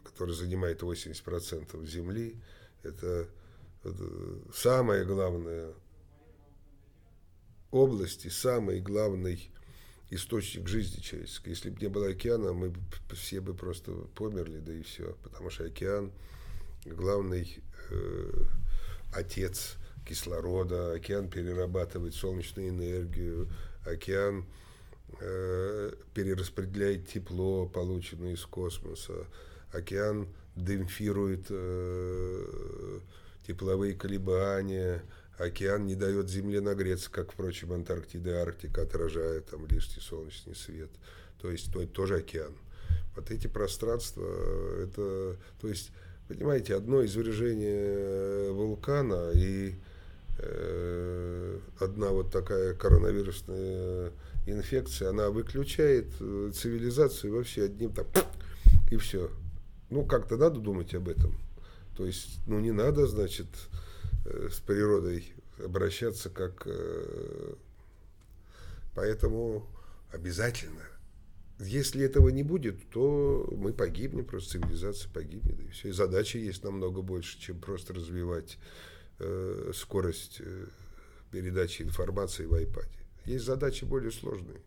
который 0.03 0.33
занимает 0.35 0.81
80% 0.81 1.85
Земли, 1.87 2.35
это, 2.85 3.27
это 3.83 4.03
самая 4.53 5.03
главная 5.05 5.73
область 7.71 8.25
и 8.25 8.29
самый 8.29 8.79
главный 8.79 9.51
источник 10.09 10.67
жизни 10.67 11.01
человеческой. 11.01 11.49
Если 11.49 11.69
бы 11.69 11.81
не 11.81 11.87
было 11.87 12.07
океана, 12.07 12.53
мы 12.53 12.73
все 13.13 13.41
бы 13.41 13.53
просто 13.53 13.91
померли, 14.15 14.59
да 14.59 14.73
и 14.73 14.81
все. 14.83 15.17
Потому 15.23 15.49
что 15.49 15.65
океан 15.65 16.11
главный 16.85 17.59
э, 17.89 18.43
отец 19.13 19.75
кислорода, 20.07 20.93
океан 20.93 21.29
перерабатывает 21.29 22.13
солнечную 22.13 22.69
энергию, 22.69 23.49
океан 23.85 24.45
э, 25.19 25.91
перераспределяет 26.13 27.07
тепло, 27.07 27.67
полученное 27.67 28.33
из 28.33 28.45
космоса, 28.45 29.25
океан 29.71 30.27
демпфирует 30.55 31.47
э, 31.49 32.99
тепловые 33.45 33.93
колебания, 33.93 35.03
океан 35.37 35.85
не 35.85 35.95
дает 35.95 36.29
Земле 36.29 36.61
нагреться, 36.61 37.11
как, 37.11 37.33
впрочем, 37.33 37.73
Антарктида 37.73 38.29
и 38.29 38.33
Арктика, 38.33 38.83
отражая 38.83 39.41
там 39.41 39.65
лишний 39.67 40.01
солнечный 40.01 40.55
свет. 40.55 40.89
То 41.41 41.51
есть, 41.51 41.71
то, 41.71 41.85
тоже 41.85 42.17
океан. 42.17 42.53
Вот 43.15 43.31
эти 43.31 43.47
пространства, 43.47 44.25
это, 44.81 45.37
то 45.61 45.67
есть, 45.67 45.91
понимаете, 46.27 46.75
одно 46.75 47.05
извержение 47.05 48.51
вулкана 48.51 49.31
и 49.33 49.75
э, 50.39 51.59
одна 51.79 52.09
вот 52.09 52.31
такая 52.31 52.73
коронавирусная 52.73 54.11
инфекция, 54.45 55.09
она 55.09 55.29
выключает 55.29 56.07
э, 56.19 56.51
цивилизацию 56.53 57.33
вообще 57.33 57.63
одним 57.63 57.93
там 57.93 58.05
и 58.91 58.97
все. 58.97 59.29
Ну, 59.89 60.05
как-то 60.05 60.37
надо 60.37 60.59
думать 60.59 60.93
об 60.95 61.09
этом. 61.09 61.37
То 61.95 62.05
есть, 62.05 62.39
ну, 62.47 62.59
не 62.59 62.71
надо, 62.71 63.07
значит, 63.07 63.47
э, 64.25 64.49
с 64.51 64.59
природой 64.59 65.33
обращаться 65.63 66.29
как... 66.29 66.63
Э, 66.65 67.53
поэтому 68.93 69.67
обязательно. 70.11 70.81
Если 71.59 72.03
этого 72.03 72.29
не 72.29 72.43
будет, 72.43 72.89
то 72.89 73.47
мы 73.55 73.71
погибнем, 73.71 74.25
просто 74.25 74.59
цивилизация 74.59 75.09
погибнет. 75.11 75.59
И 75.61 75.69
все. 75.69 75.89
И 75.89 75.91
задачи 75.91 76.37
есть 76.37 76.63
намного 76.63 77.01
больше, 77.01 77.39
чем 77.39 77.59
просто 77.59 77.93
развивать 77.93 78.57
э, 79.19 79.71
скорость 79.73 80.41
передачи 81.31 81.81
информации 81.81 82.45
в 82.45 82.53
iPad. 82.53 82.89
Есть 83.25 83.45
задачи 83.45 83.85
более 83.85 84.11
сложные. 84.11 84.61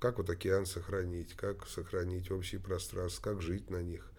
Как 0.00 0.18
вот 0.18 0.30
океан 0.30 0.66
сохранить, 0.66 1.34
как 1.34 1.66
сохранить 1.66 2.30
общие 2.30 2.60
пространства, 2.60 3.32
как 3.32 3.42
жить 3.42 3.70
на 3.70 3.82
них. 3.82 4.10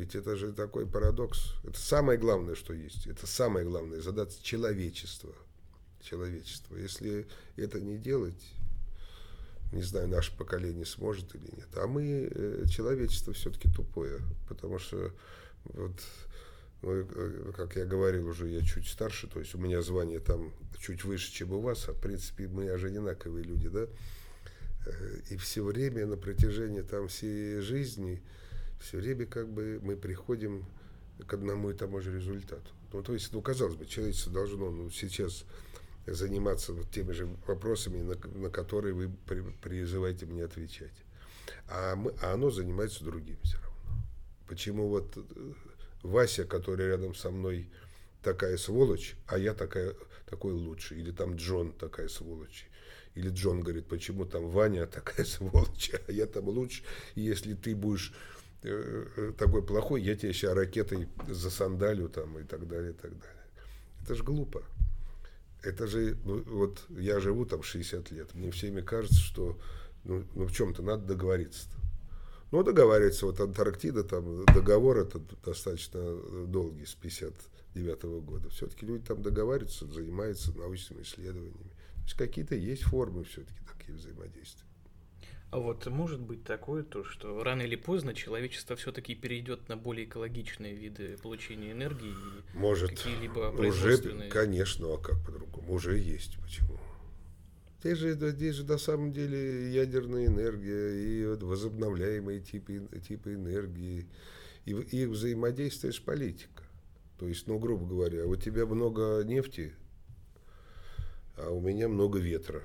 Ведь 0.00 0.14
это 0.14 0.34
же 0.34 0.54
такой 0.54 0.86
парадокс. 0.86 1.56
Это 1.62 1.78
самое 1.78 2.18
главное, 2.18 2.54
что 2.54 2.72
есть. 2.72 3.06
Это 3.06 3.26
самая 3.26 3.66
главная 3.66 4.00
задача 4.00 4.42
человечества. 4.42 5.34
Человечество. 6.00 6.74
Если 6.76 7.26
это 7.56 7.80
не 7.80 7.98
делать, 7.98 8.42
не 9.72 9.82
знаю, 9.82 10.08
наше 10.08 10.34
поколение 10.38 10.86
сможет 10.86 11.34
или 11.34 11.54
нет. 11.54 11.68
А 11.76 11.86
мы, 11.86 12.30
э, 12.30 12.64
человечество 12.66 13.34
все-таки 13.34 13.68
тупое. 13.68 14.22
Потому 14.48 14.78
что 14.78 15.12
вот 15.64 15.92
ну, 16.80 16.92
э, 16.92 17.52
как 17.54 17.76
я 17.76 17.84
говорил 17.84 18.28
уже, 18.28 18.48
я 18.48 18.62
чуть 18.62 18.88
старше, 18.88 19.26
то 19.26 19.38
есть 19.38 19.54
у 19.54 19.58
меня 19.58 19.82
звание 19.82 20.20
там 20.20 20.50
чуть 20.78 21.04
выше, 21.04 21.30
чем 21.30 21.52
у 21.52 21.60
вас, 21.60 21.86
а 21.90 21.92
в 21.92 22.00
принципе 22.00 22.48
мы 22.48 22.74
же 22.78 22.86
одинаковые 22.86 23.44
люди, 23.44 23.68
да. 23.68 23.86
Э, 24.86 25.18
и 25.28 25.36
все 25.36 25.62
время 25.62 26.06
на 26.06 26.16
протяжении 26.16 26.80
там 26.80 27.08
всей 27.08 27.60
жизни 27.60 28.22
все 28.80 28.98
время 28.98 29.26
как 29.26 29.48
бы 29.48 29.78
мы 29.82 29.96
приходим 29.96 30.64
к 31.26 31.34
одному 31.34 31.70
и 31.70 31.74
тому 31.74 32.00
же 32.00 32.14
результату. 32.14 32.70
Ну, 32.92 33.02
то 33.02 33.12
есть, 33.12 33.32
ну, 33.32 33.40
казалось 33.40 33.76
бы, 33.76 33.86
человечество 33.86 34.32
должно 34.32 34.70
ну, 34.70 34.90
сейчас 34.90 35.44
заниматься 36.06 36.72
вот 36.72 36.90
теми 36.90 37.12
же 37.12 37.28
вопросами, 37.46 38.02
на, 38.02 38.16
на 38.38 38.50
которые 38.50 38.94
вы 38.94 39.10
при, 39.26 39.42
призываете 39.62 40.26
мне 40.26 40.44
отвечать. 40.44 40.94
А, 41.68 41.94
мы, 41.94 42.14
а 42.22 42.32
оно 42.34 42.50
занимается 42.50 43.04
другим 43.04 43.38
все 43.42 43.58
равно. 43.58 44.02
Почему 44.48 44.88
вот 44.88 45.16
э, 45.16 45.52
Вася, 46.02 46.44
который 46.44 46.86
рядом 46.86 47.14
со 47.14 47.30
мной 47.30 47.68
такая 48.22 48.56
сволочь, 48.56 49.14
а 49.26 49.38
я 49.38 49.54
такая, 49.54 49.94
такой 50.28 50.52
лучший. 50.52 50.98
Или 50.98 51.12
там 51.12 51.36
Джон 51.36 51.72
такая 51.72 52.08
сволочь. 52.08 52.66
Или 53.14 53.30
Джон 53.30 53.60
говорит, 53.60 53.86
почему 53.86 54.24
там 54.24 54.48
Ваня 54.48 54.86
такая 54.88 55.24
сволочь, 55.26 55.92
а 56.08 56.12
я 56.12 56.26
там 56.26 56.48
лучше. 56.48 56.82
Если 57.14 57.54
ты 57.54 57.76
будешь 57.76 58.12
такой 59.38 59.62
плохой, 59.62 60.02
я 60.02 60.16
тебя 60.16 60.32
сейчас 60.32 60.54
ракетой 60.54 61.08
засандалю 61.28 62.08
там 62.08 62.38
и 62.38 62.44
так 62.44 62.68
далее, 62.68 62.92
и 62.92 62.94
так 62.94 63.12
далее. 63.12 63.44
Это 64.02 64.14
же 64.14 64.22
глупо. 64.22 64.62
Это 65.62 65.86
же, 65.86 66.16
ну, 66.24 66.42
вот 66.42 66.84
я 66.88 67.20
живу 67.20 67.44
там 67.44 67.62
60 67.62 68.10
лет, 68.12 68.34
мне 68.34 68.50
всеми 68.50 68.80
кажется, 68.80 69.18
что 69.18 69.58
ну, 70.04 70.24
ну 70.34 70.46
в 70.46 70.52
чем-то 70.52 70.82
надо 70.82 71.06
договориться-то. 71.06 71.76
Ну, 72.50 72.64
договариваться, 72.64 73.26
вот 73.26 73.38
Антарктида, 73.38 74.02
там 74.02 74.44
договор 74.46 74.98
это 74.98 75.20
достаточно 75.44 76.16
долгий, 76.46 76.84
с 76.84 76.94
59 76.94 78.04
-го 78.04 78.20
года. 78.20 78.48
Все-таки 78.48 78.86
люди 78.86 79.04
там 79.04 79.22
договариваются, 79.22 79.86
занимаются 79.86 80.56
научными 80.56 81.02
исследованиями. 81.02 81.70
То 81.94 82.02
есть 82.02 82.14
какие-то 82.14 82.56
есть 82.56 82.82
формы 82.82 83.22
все-таки 83.24 83.60
такие 83.72 83.96
взаимодействия. 83.96 84.66
А 85.50 85.58
вот 85.58 85.84
может 85.86 86.20
быть 86.20 86.44
такое 86.44 86.84
то, 86.84 87.02
что 87.02 87.42
рано 87.42 87.62
или 87.62 87.74
поздно 87.74 88.14
человечество 88.14 88.76
все-таки 88.76 89.16
перейдет 89.16 89.68
на 89.68 89.76
более 89.76 90.06
экологичные 90.06 90.74
виды 90.74 91.18
получения 91.20 91.72
энергии 91.72 92.10
и 92.10 92.56
может, 92.56 92.90
какие-либо 92.90 93.50
производственные... 93.50 94.28
Уже, 94.28 94.30
конечно, 94.30 94.94
а 94.94 94.98
как 94.98 95.20
по-другому? 95.24 95.72
Уже 95.72 95.98
есть. 95.98 96.38
Почему? 96.40 96.78
Здесь 97.80 97.98
же, 97.98 98.12
здесь 98.12 98.54
же 98.56 98.64
на 98.64 98.78
самом 98.78 99.12
деле 99.12 99.72
ядерная 99.72 100.26
энергия 100.26 100.90
и 101.02 101.26
вот 101.26 101.42
возобновляемые 101.42 102.40
типы, 102.40 102.86
типы 103.08 103.34
энергии, 103.34 104.06
и 104.66 104.70
их 104.70 105.08
взаимодействие 105.08 105.92
с 105.92 105.98
политикой. 105.98 106.66
То 107.18 107.26
есть, 107.26 107.48
ну, 107.48 107.58
грубо 107.58 107.86
говоря, 107.86 108.24
у 108.26 108.36
тебя 108.36 108.66
много 108.66 109.22
нефти, 109.24 109.72
а 111.36 111.50
у 111.50 111.60
меня 111.60 111.88
много 111.88 112.20
ветра. 112.20 112.62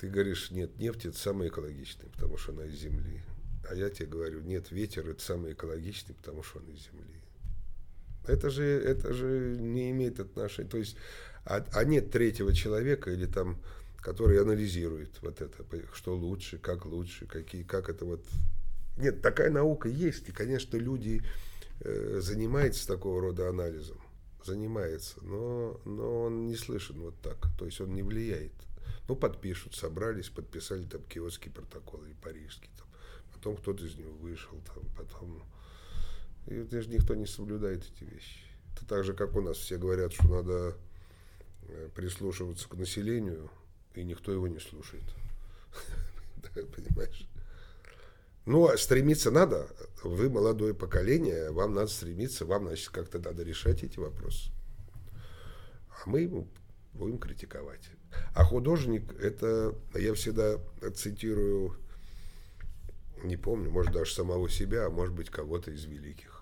Ты 0.00 0.08
говоришь, 0.08 0.50
нет, 0.50 0.78
нефть 0.78 1.06
это 1.06 1.18
самое 1.18 1.50
экологичное, 1.50 2.08
потому 2.10 2.36
что 2.36 2.52
она 2.52 2.64
из 2.64 2.74
земли. 2.74 3.22
А 3.68 3.74
я 3.74 3.88
тебе 3.90 4.06
говорю, 4.06 4.40
нет, 4.40 4.70
ветер 4.70 5.08
это 5.08 5.22
самый 5.22 5.52
экологичный, 5.52 6.14
потому 6.14 6.42
что 6.42 6.58
он 6.58 6.68
из 6.68 6.84
земли. 6.84 7.20
Это 8.26 8.50
же, 8.50 8.64
это 8.64 9.12
же 9.12 9.56
не 9.58 9.90
имеет 9.90 10.20
отношения. 10.20 10.68
То 10.68 10.78
есть, 10.78 10.96
а, 11.44 11.64
а 11.72 11.84
нет 11.84 12.10
третьего 12.10 12.54
человека 12.54 13.10
или 13.10 13.26
там, 13.26 13.60
который 13.98 14.40
анализирует 14.40 15.10
вот 15.22 15.40
это, 15.40 15.64
что 15.94 16.14
лучше, 16.14 16.58
как 16.58 16.84
лучше, 16.84 17.26
какие, 17.26 17.62
как 17.62 17.88
это 17.88 18.04
вот. 18.04 18.24
Нет, 18.96 19.22
такая 19.22 19.50
наука 19.50 19.88
есть, 19.88 20.28
и, 20.28 20.32
конечно, 20.32 20.76
люди 20.76 21.22
э, 21.80 22.20
занимаются 22.20 22.86
такого 22.86 23.20
рода 23.20 23.48
анализом, 23.48 23.98
занимается, 24.44 25.16
но, 25.22 25.80
но 25.84 26.22
он 26.24 26.46
не 26.46 26.54
слышен 26.54 27.00
вот 27.00 27.14
так, 27.20 27.48
то 27.58 27.66
есть 27.66 27.80
он 27.80 27.94
не 27.94 28.02
влияет. 28.02 28.52
Ну, 29.08 29.16
подпишут, 29.16 29.74
собрались, 29.74 30.30
подписали 30.30 30.84
там 30.84 31.02
киотский 31.02 31.50
протокол 31.50 32.04
или 32.04 32.14
парижский, 32.14 32.70
там. 32.78 32.88
потом 33.34 33.56
кто-то 33.56 33.84
из 33.84 33.96
него 33.96 34.12
вышел, 34.12 34.58
там, 34.74 34.84
потом 34.96 35.42
и 36.46 36.62
даже 36.62 36.88
никто 36.90 37.14
не 37.14 37.26
соблюдает 37.26 37.84
эти 37.84 38.04
вещи. 38.04 38.40
Это 38.74 38.86
так 38.86 39.04
же, 39.04 39.14
как 39.14 39.34
у 39.34 39.40
нас 39.40 39.56
все 39.56 39.78
говорят, 39.78 40.12
что 40.12 40.28
надо 40.28 40.76
э, 41.68 41.88
прислушиваться 41.94 42.68
к 42.68 42.74
населению, 42.74 43.50
и 43.94 44.04
никто 44.04 44.32
его 44.32 44.46
не 44.46 44.58
слушает. 44.58 45.04
Понимаешь? 46.54 47.28
Ну, 48.44 48.66
а 48.68 48.76
стремиться 48.76 49.30
надо. 49.30 49.68
Вы 50.02 50.28
молодое 50.28 50.74
поколение, 50.74 51.50
вам 51.50 51.72
надо 51.74 51.86
стремиться, 51.86 52.44
вам, 52.44 52.66
значит, 52.66 52.90
как-то 52.90 53.18
надо 53.18 53.42
решать 53.42 53.82
эти 53.82 53.98
вопросы. 53.98 54.50
А 55.88 56.08
мы 56.08 56.46
будем 56.92 57.18
критиковать. 57.18 57.88
А 58.34 58.44
художник, 58.44 59.12
это, 59.20 59.74
я 59.94 60.14
всегда 60.14 60.58
цитирую, 60.94 61.76
не 63.22 63.36
помню, 63.36 63.70
может, 63.70 63.92
даже 63.92 64.12
самого 64.12 64.48
себя, 64.48 64.86
а 64.86 64.90
может 64.90 65.14
быть, 65.14 65.30
кого-то 65.30 65.70
из 65.70 65.84
великих 65.84 66.34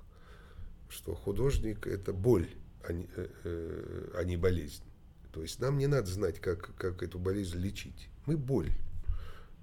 что 0.93 1.15
художник– 1.15 1.87
это 1.89 2.13
боль, 2.13 2.49
а 2.87 2.93
не, 2.93 3.09
э, 3.17 3.29
э, 3.45 4.11
а 4.15 4.25
не 4.25 4.37
болезнь. 4.37 4.85
То 5.33 5.41
есть 5.41 5.59
нам 5.59 5.79
не 5.79 5.87
надо 5.87 6.07
знать, 6.07 6.39
как, 6.39 6.75
как 6.77 7.03
эту 7.03 7.19
болезнь 7.19 7.59
лечить. 7.59 8.11
Мы 8.27 8.37
боль. 8.37 8.71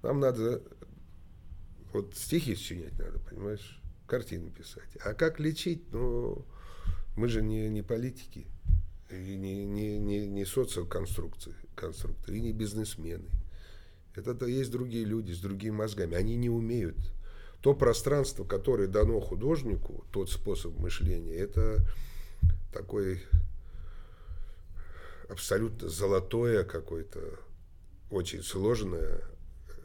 Нам 0.02 0.18
надо 0.18 0.62
вот 1.92 2.16
стихи 2.16 2.56
сочинять 2.56 2.98
надо, 2.98 3.20
понимаешь, 3.20 3.80
картины 4.06 4.50
писать. 4.50 4.96
А 5.04 5.14
как 5.14 5.38
лечить? 5.38 5.92
Ну, 5.92 6.44
мы 7.16 7.28
же 7.28 7.42
не, 7.42 7.68
не 7.68 7.82
политики, 7.82 8.46
и 9.10 9.36
не, 9.36 9.64
не, 9.64 9.98
не, 9.98 10.26
не 10.26 10.44
социоконструкции, 10.44 11.54
конструкторы, 11.74 12.38
и 12.38 12.40
не 12.40 12.52
бизнесмены. 12.52 13.28
Это 14.14 14.30
-то 14.32 14.48
есть 14.48 14.70
другие 14.70 15.04
люди 15.04 15.32
с 15.32 15.40
другими 15.40 15.76
мозгами. 15.76 16.16
Они 16.16 16.36
не 16.36 16.50
умеют 16.50 16.96
то 17.60 17.74
пространство, 17.74 18.44
которое 18.44 18.88
дано 18.88 19.20
художнику, 19.20 20.04
тот 20.10 20.30
способ 20.30 20.78
мышления, 20.78 21.34
это 21.34 21.84
такой 22.72 23.22
абсолютно 25.28 25.88
золотое 25.88 26.64
какое-то, 26.64 27.38
очень 28.10 28.42
сложное, 28.42 29.20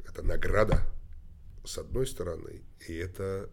это 0.07 0.23
награда, 0.23 0.81
с 1.65 1.77
одной 1.77 2.07
стороны, 2.07 2.61
и 2.87 2.93
это 2.93 3.49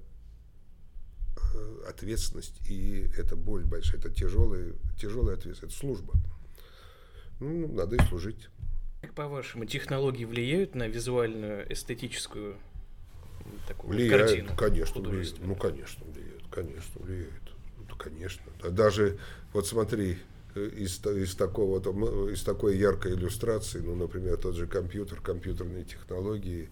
ответственность, 1.88 2.60
и 2.68 3.08
это 3.16 3.36
боль 3.36 3.64
большая, 3.64 4.00
это 4.00 4.10
тяжелая, 4.10 4.72
тяжелая 4.98 5.36
ответственность, 5.36 5.74
это 5.74 5.80
служба. 5.80 6.14
Ну, 7.40 7.68
надо 7.68 7.96
и 7.96 7.98
служить. 8.08 8.48
Как 9.00 9.14
по-вашему, 9.14 9.64
технологии 9.64 10.24
влияют 10.24 10.74
на 10.74 10.86
визуальную, 10.86 11.70
эстетическую 11.72 12.56
такую 13.66 13.94
влияет, 13.94 14.22
картину. 14.22 14.56
Конечно, 14.56 15.00
влияет. 15.00 15.34
Ну, 15.40 15.54
конечно, 15.56 16.04
влияет, 16.06 16.42
конечно, 16.50 17.00
влияет. 17.02 17.42
Ну, 17.88 17.96
конечно. 17.96 18.44
А 18.62 18.70
даже, 18.70 19.18
вот 19.52 19.66
смотри, 19.66 20.18
э, 20.54 20.70
из, 20.76 21.04
из, 21.04 21.34
такого, 21.34 21.80
из 22.30 22.42
такой 22.42 22.78
яркой 22.78 23.14
иллюстрации, 23.14 23.80
ну, 23.80 23.96
например, 23.96 24.36
тот 24.36 24.54
же 24.54 24.66
компьютер, 24.66 25.20
компьютерные 25.20 25.84
технологии, 25.84 26.68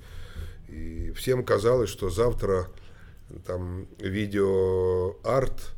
и 0.68 1.12
всем 1.16 1.44
казалось, 1.44 1.90
что 1.90 2.10
завтра 2.10 2.68
там 3.46 3.86
видеоарт, 3.98 5.74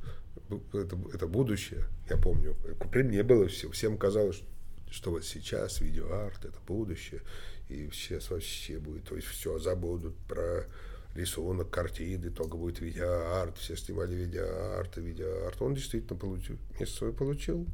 это, 0.73 0.99
это 1.15 1.27
будущее, 1.27 1.85
я 2.09 2.17
помню, 2.17 2.57
при 2.91 3.03
мне 3.03 3.23
было 3.23 3.49
все, 3.49 3.71
всем 3.71 3.97
казалось, 3.97 4.43
что 4.91 5.11
вот 5.11 5.25
сейчас 5.25 5.81
видеоарт 5.81 6.45
это 6.45 6.59
будущее, 6.67 7.23
и 7.69 7.91
сейчас 7.93 8.31
вообще 8.31 8.79
будет, 8.79 9.05
то 9.05 9.17
есть 9.17 9.29
все 9.29 9.59
забудут 9.59 10.17
про 10.29 10.67
рисунок, 11.15 11.71
картины, 11.71 12.31
только 12.31 12.57
будет 12.57 12.81
видеоарт, 12.81 13.59
все 13.59 13.77
снимали 13.77 14.15
видеоарт 14.15 14.99
и 14.99 15.01
видеоарт. 15.01 15.61
Он 15.61 15.75
действительно 15.75 16.19
получил, 16.19 16.57
место 16.79 16.97
свое 16.97 17.13
получил. 17.13 17.67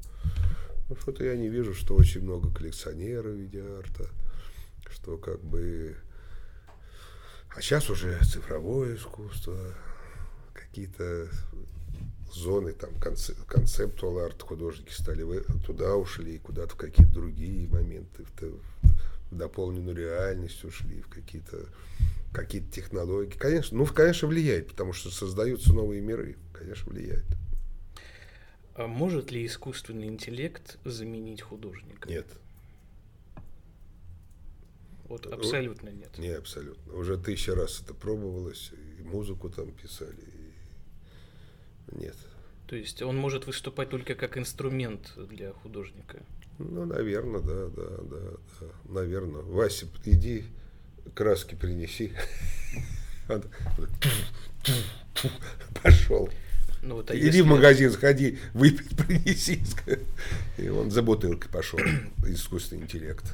Ну, 0.88 0.96
что-то 0.96 1.24
я 1.24 1.36
не 1.36 1.48
вижу, 1.48 1.74
что 1.74 1.94
очень 1.94 2.22
много 2.22 2.52
коллекционеров 2.52 3.34
видеоарта, 3.34 4.08
что 4.90 5.18
как 5.18 5.42
бы... 5.42 5.96
А 7.54 7.60
сейчас 7.60 7.90
уже 7.90 8.18
цифровое 8.24 8.96
искусство, 8.96 9.56
какие-то 10.52 11.28
зоны, 12.32 12.72
там, 12.72 12.90
концептуал 13.46 14.18
арт 14.20 14.42
художники 14.42 14.92
стали 14.92 15.24
туда 15.66 15.96
ушли, 15.96 16.38
куда-то 16.38 16.74
в 16.74 16.76
какие-то 16.76 17.12
другие 17.12 17.68
моменты, 17.68 18.24
в, 18.24 19.34
дополненную 19.34 19.96
реальность 19.96 20.64
ушли, 20.64 21.02
в 21.02 21.08
какие-то 21.08 21.66
какие-то 22.32 22.70
технологии. 22.70 23.36
Конечно, 23.36 23.78
ну, 23.78 23.86
конечно, 23.86 24.28
влияет, 24.28 24.68
потому 24.68 24.92
что 24.92 25.10
создаются 25.10 25.72
новые 25.72 26.00
миры. 26.00 26.36
Конечно, 26.52 26.92
влияет. 26.92 27.24
А 28.74 28.86
может 28.86 29.30
ли 29.32 29.44
искусственный 29.46 30.06
интеллект 30.06 30.78
заменить 30.84 31.40
художника? 31.42 32.08
Нет. 32.08 32.26
Вот 35.08 35.26
абсолютно 35.26 35.88
нет. 35.88 36.18
Не, 36.18 36.30
абсолютно. 36.30 36.94
Уже 36.94 37.16
тысяча 37.16 37.54
раз 37.54 37.80
это 37.80 37.94
пробовалось, 37.94 38.72
и 38.98 39.02
музыку 39.02 39.48
там 39.48 39.72
писали. 39.72 40.16
И... 41.92 41.96
Нет. 41.96 42.16
То 42.66 42.76
есть 42.76 43.00
он 43.00 43.16
может 43.16 43.46
выступать 43.46 43.88
только 43.88 44.14
как 44.14 44.36
инструмент 44.36 45.14
для 45.16 45.52
художника? 45.52 46.22
Ну, 46.58 46.84
наверное, 46.84 47.40
да, 47.40 47.68
да, 47.68 47.96
да, 48.02 48.20
да. 48.60 48.66
Наверное. 48.84 49.42
Вася, 49.42 49.86
иди 50.04 50.44
краски 51.14 51.54
принеси. 51.54 52.12
Пошел. 55.82 56.28
Ну, 56.88 56.94
вот, 56.94 57.10
а 57.10 57.14
Иди 57.14 57.26
если... 57.26 57.42
в 57.42 57.46
магазин, 57.46 57.92
сходи, 57.92 58.38
выпить, 58.54 58.96
принеси. 58.96 59.60
И 60.56 60.70
он 60.70 60.90
за 60.90 61.02
бутылкой 61.02 61.50
пошел. 61.52 61.78
Искусственный 62.26 62.84
интеллект. 62.84 63.24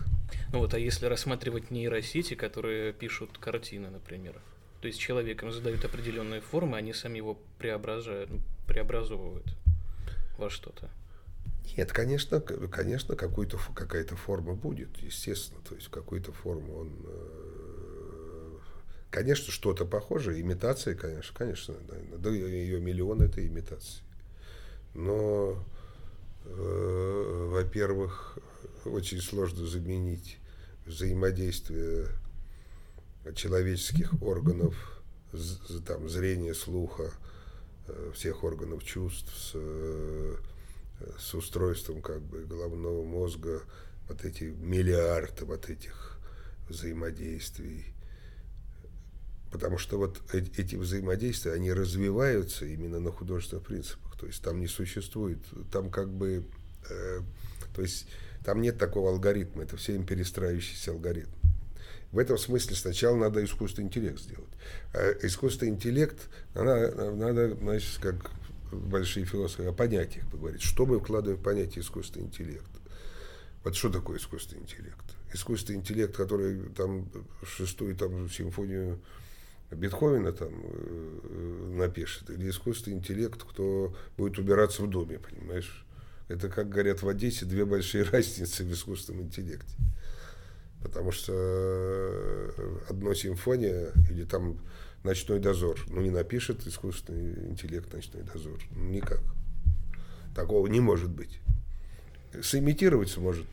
Ну 0.52 0.58
вот, 0.58 0.74
а 0.74 0.78
если 0.80 1.06
рассматривать 1.06 1.70
нейросети, 1.70 2.34
которые 2.34 2.92
пишут 2.92 3.38
картины, 3.38 3.90
например, 3.90 4.34
то 4.80 4.88
есть 4.88 4.98
человеком 4.98 5.52
задают 5.52 5.84
определенные 5.84 6.40
формы, 6.40 6.76
они 6.76 6.92
сами 6.92 7.18
его 7.18 7.38
преображают, 7.58 8.30
ну, 8.30 8.40
преобразовывают 8.66 9.46
во 10.36 10.50
что-то. 10.50 10.90
Нет, 11.76 11.92
конечно, 11.92 12.40
конечно, 12.40 13.14
какую-то, 13.14 13.60
какая-то 13.72 14.16
форма 14.16 14.54
будет, 14.54 14.96
естественно. 14.98 15.60
То 15.68 15.76
есть 15.76 15.88
какую-то 15.92 16.32
форму 16.32 16.76
он 16.76 16.92
э, 17.06 17.43
Конечно, 19.14 19.52
что-то 19.52 19.84
похожее, 19.84 20.40
имитация, 20.40 20.96
конечно, 20.96 21.32
конечно, 21.38 21.76
да, 22.18 22.30
ее 22.30 22.80
миллион 22.80 23.22
это 23.22 23.46
имитации. 23.46 24.02
Но, 24.92 25.64
э, 26.46 27.48
во-первых, 27.52 28.36
очень 28.84 29.20
сложно 29.20 29.68
заменить 29.68 30.38
взаимодействие 30.84 32.08
человеческих 33.36 34.20
органов, 34.20 34.74
там, 35.86 36.08
зрения, 36.08 36.52
слуха, 36.52 37.12
э, 37.86 38.10
всех 38.16 38.42
органов 38.42 38.82
чувств 38.82 39.32
с, 39.32 39.52
э, 39.54 40.36
с 41.20 41.34
устройством 41.34 42.02
как 42.02 42.20
бы 42.20 42.42
головного 42.46 43.04
мозга, 43.04 43.62
вот 44.08 44.24
эти 44.24 44.42
миллиарды 44.42 45.44
вот 45.44 45.70
этих 45.70 46.18
взаимодействий 46.68 47.93
Потому 49.54 49.78
что 49.78 49.98
вот 49.98 50.20
эти 50.32 50.74
взаимодействия, 50.74 51.52
они 51.52 51.72
развиваются 51.72 52.64
именно 52.66 52.98
на 52.98 53.12
художественных 53.12 53.64
принципах. 53.64 54.18
То 54.18 54.26
есть 54.26 54.42
там 54.42 54.58
не 54.58 54.66
существует, 54.66 55.38
там 55.70 55.92
как 55.92 56.12
бы, 56.12 56.42
э, 56.90 57.20
то 57.72 57.80
есть 57.80 58.08
там 58.44 58.60
нет 58.60 58.78
такого 58.78 59.10
алгоритма, 59.10 59.62
это 59.62 59.76
все 59.76 59.94
им 59.94 60.04
перестраивающийся 60.04 60.90
алгоритм. 60.90 61.30
В 62.10 62.18
этом 62.18 62.36
смысле 62.36 62.74
сначала 62.74 63.16
надо 63.16 63.44
искусственный 63.44 63.86
интеллект 63.86 64.18
сделать. 64.18 64.50
А 64.92 65.12
искусственный 65.22 65.70
интеллект, 65.70 66.18
надо, 66.56 67.12
надо, 67.12 67.54
значит, 67.54 68.00
как 68.02 68.32
большие 68.72 69.24
философы, 69.24 69.66
о 69.66 69.72
понятиях 69.72 70.28
поговорить. 70.32 70.62
Что 70.62 70.84
мы 70.84 70.98
вкладываем 70.98 71.38
в 71.38 71.44
понятие 71.44 71.82
искусственный 71.82 72.26
интеллект? 72.26 72.70
Вот 73.62 73.76
что 73.76 73.88
такое 73.88 74.18
искусственный 74.18 74.62
интеллект? 74.62 75.04
Искусственный 75.32 75.78
интеллект, 75.78 76.16
который 76.16 76.60
там 76.70 77.08
шестую 77.44 77.94
там, 77.94 78.28
симфонию 78.28 78.98
Бетховена 79.74 80.32
там 80.32 80.52
э, 80.52 81.72
напишет, 81.76 82.30
или 82.30 82.50
искусственный 82.50 82.98
интеллект, 82.98 83.42
кто 83.42 83.94
будет 84.16 84.38
убираться 84.38 84.82
в 84.82 84.90
доме, 84.90 85.18
понимаешь? 85.18 85.84
Это, 86.28 86.48
как 86.48 86.68
говорят 86.68 87.02
в 87.02 87.08
Одессе, 87.08 87.44
две 87.44 87.64
большие 87.64 88.04
разницы 88.10 88.64
в 88.64 88.72
искусственном 88.72 89.24
интеллекте. 89.24 89.76
Потому 90.82 91.12
что 91.12 91.32
э, 91.34 92.78
одно 92.90 93.14
симфония 93.14 93.92
или 94.10 94.24
там 94.24 94.58
ночной 95.02 95.38
дозор, 95.38 95.78
ну 95.88 96.00
не 96.00 96.10
напишет 96.10 96.66
искусственный 96.66 97.50
интеллект 97.50 97.92
ночной 97.92 98.22
дозор. 98.22 98.58
Ну, 98.70 98.90
никак. 98.90 99.20
Такого 100.34 100.66
не 100.66 100.80
может 100.80 101.10
быть. 101.10 101.40
Сымитировать 102.42 103.10
сможет, 103.10 103.46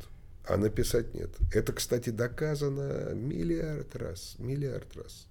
а 0.45 0.57
написать 0.57 1.13
нет. 1.13 1.29
Это, 1.53 1.73
кстати, 1.73 2.09
доказано 2.09 3.13
миллиард 3.13 3.95
раз. 3.95 4.35
Миллиард 4.39 4.95
раз. 4.97 5.27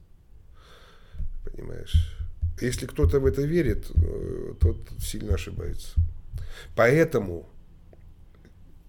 Понимаешь? 1.53 2.17
Если 2.61 2.87
кто-то 2.87 3.21
в 3.21 3.27
это 3.27 3.43
верит, 3.43 3.91
э, 3.95 4.55
тот 4.61 4.77
сильно 4.99 5.35
ошибается. 5.35 5.95
Поэтому, 6.77 7.49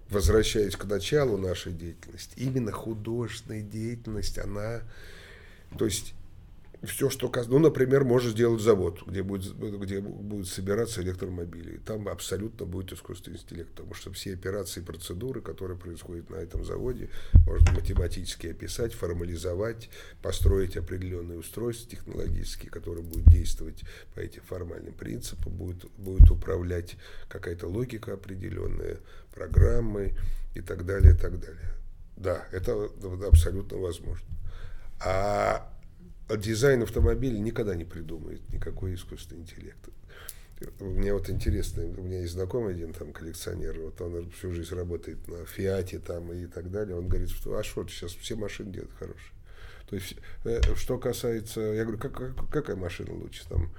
возвращаясь 0.10 0.76
к 0.76 0.86
началу 0.86 1.38
нашей 1.38 1.74
деятельности, 1.74 2.34
именно 2.38 2.72
художественная 2.72 3.62
деятельность, 3.62 4.38
она, 4.38 4.82
то 5.78 5.86
есть 5.86 6.14
все, 6.84 7.12
что 7.12 7.32
ну, 7.48 7.60
например, 7.60 8.04
может 8.04 8.32
сделать 8.32 8.62
завод, 8.62 9.04
где 9.06 9.22
будет, 9.22 9.56
где 9.56 10.02
будут 10.02 10.48
собираться 10.48 11.02
электромобили. 11.02 11.78
Там 11.78 12.08
абсолютно 12.08 12.66
будет 12.66 12.94
искусственный 12.94 13.38
интеллект, 13.38 13.70
потому 13.70 13.94
что 13.94 14.12
все 14.12 14.34
операции 14.34 14.82
и 14.82 14.84
процедуры, 14.84 15.42
которые 15.42 15.78
происходят 15.78 16.30
на 16.32 16.38
этом 16.38 16.66
заводе, 16.66 17.10
можно 17.46 17.72
математически 17.74 18.48
описать, 18.48 18.94
формализовать, 18.94 19.90
построить 20.24 20.76
определенные 20.76 21.38
устройства 21.38 21.92
технологические, 21.92 22.72
которые 22.72 23.04
будут 23.04 23.28
действовать 23.28 23.84
по 24.16 24.20
этим 24.20 24.42
формальным 24.42 24.94
принципам, 24.94 25.54
будет, 25.54 25.86
будет 25.98 26.32
управлять 26.32 26.96
какая-то 27.30 27.68
логика 27.68 28.14
определенная, 28.14 28.98
программы 29.36 30.16
и 30.56 30.62
так 30.62 30.86
далее, 30.86 31.14
и 31.14 31.18
так 31.18 31.40
далее. 31.40 31.74
Да, 32.18 32.46
это 32.52 32.90
абсолютно 33.28 33.78
возможно. 33.78 34.28
А 35.04 35.72
дизайн 36.38 36.84
автомобиля 36.84 37.38
никогда 37.38 37.76
не 37.76 37.86
придумает 37.86 38.42
никакой 38.52 38.96
искусственный 38.96 39.42
интеллект. 39.42 39.90
Мне 40.80 41.14
вот 41.14 41.30
интересно, 41.30 41.84
у 41.84 42.04
меня 42.04 42.22
есть 42.22 42.34
знакомый 42.34 42.76
один 42.76 42.94
там 42.94 43.14
коллекционер, 43.14 43.80
вот 43.80 44.00
он 44.00 44.30
всю 44.30 44.52
жизнь 44.52 44.76
работает 44.76 45.28
на 45.28 45.44
Фиате 45.46 46.00
там 46.00 46.32
и 46.32 46.46
так 46.46 46.70
далее. 46.70 46.96
Он 46.96 47.08
говорит, 47.08 47.30
что 47.30 47.58
а 47.58 47.64
что 47.64 47.88
сейчас 47.88 48.14
все 48.14 48.36
машины 48.36 48.72
делают 48.72 48.92
хорошие. 48.94 49.34
То 49.92 49.96
есть, 49.96 50.16
э, 50.46 50.62
что 50.76 50.98
касается, 50.98 51.60
я 51.60 51.84
говорю, 51.84 52.00
как, 52.00 52.14
как, 52.14 52.50
какая 52.50 52.76
машина 52.76 53.14
лучше 53.14 53.48
там? 53.50 53.70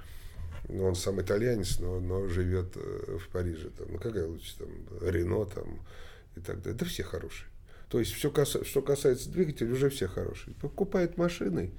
Ну, 0.69 0.85
он 0.85 0.95
сам 0.95 1.19
итальянец, 1.19 1.79
но, 1.79 1.99
но 1.99 2.27
живет 2.27 2.73
э, 2.75 3.17
в 3.17 3.29
Париже. 3.29 3.69
Там, 3.71 3.87
ну, 3.91 3.97
какая 3.97 4.27
лучше 4.27 4.57
там? 4.57 4.69
Рено 5.01 5.45
там 5.45 5.81
и 6.35 6.39
так 6.39 6.61
далее. 6.61 6.77
Да 6.77 6.85
все 6.85 7.03
хорошие. 7.03 7.49
То 7.89 7.99
есть, 7.99 8.13
все, 8.13 8.31
что 8.45 8.81
касается 8.81 9.29
двигателя, 9.29 9.71
уже 9.71 9.89
все 9.89 10.07
хорошие. 10.07 10.53
Покупает 10.55 11.17
машины, 11.17 11.71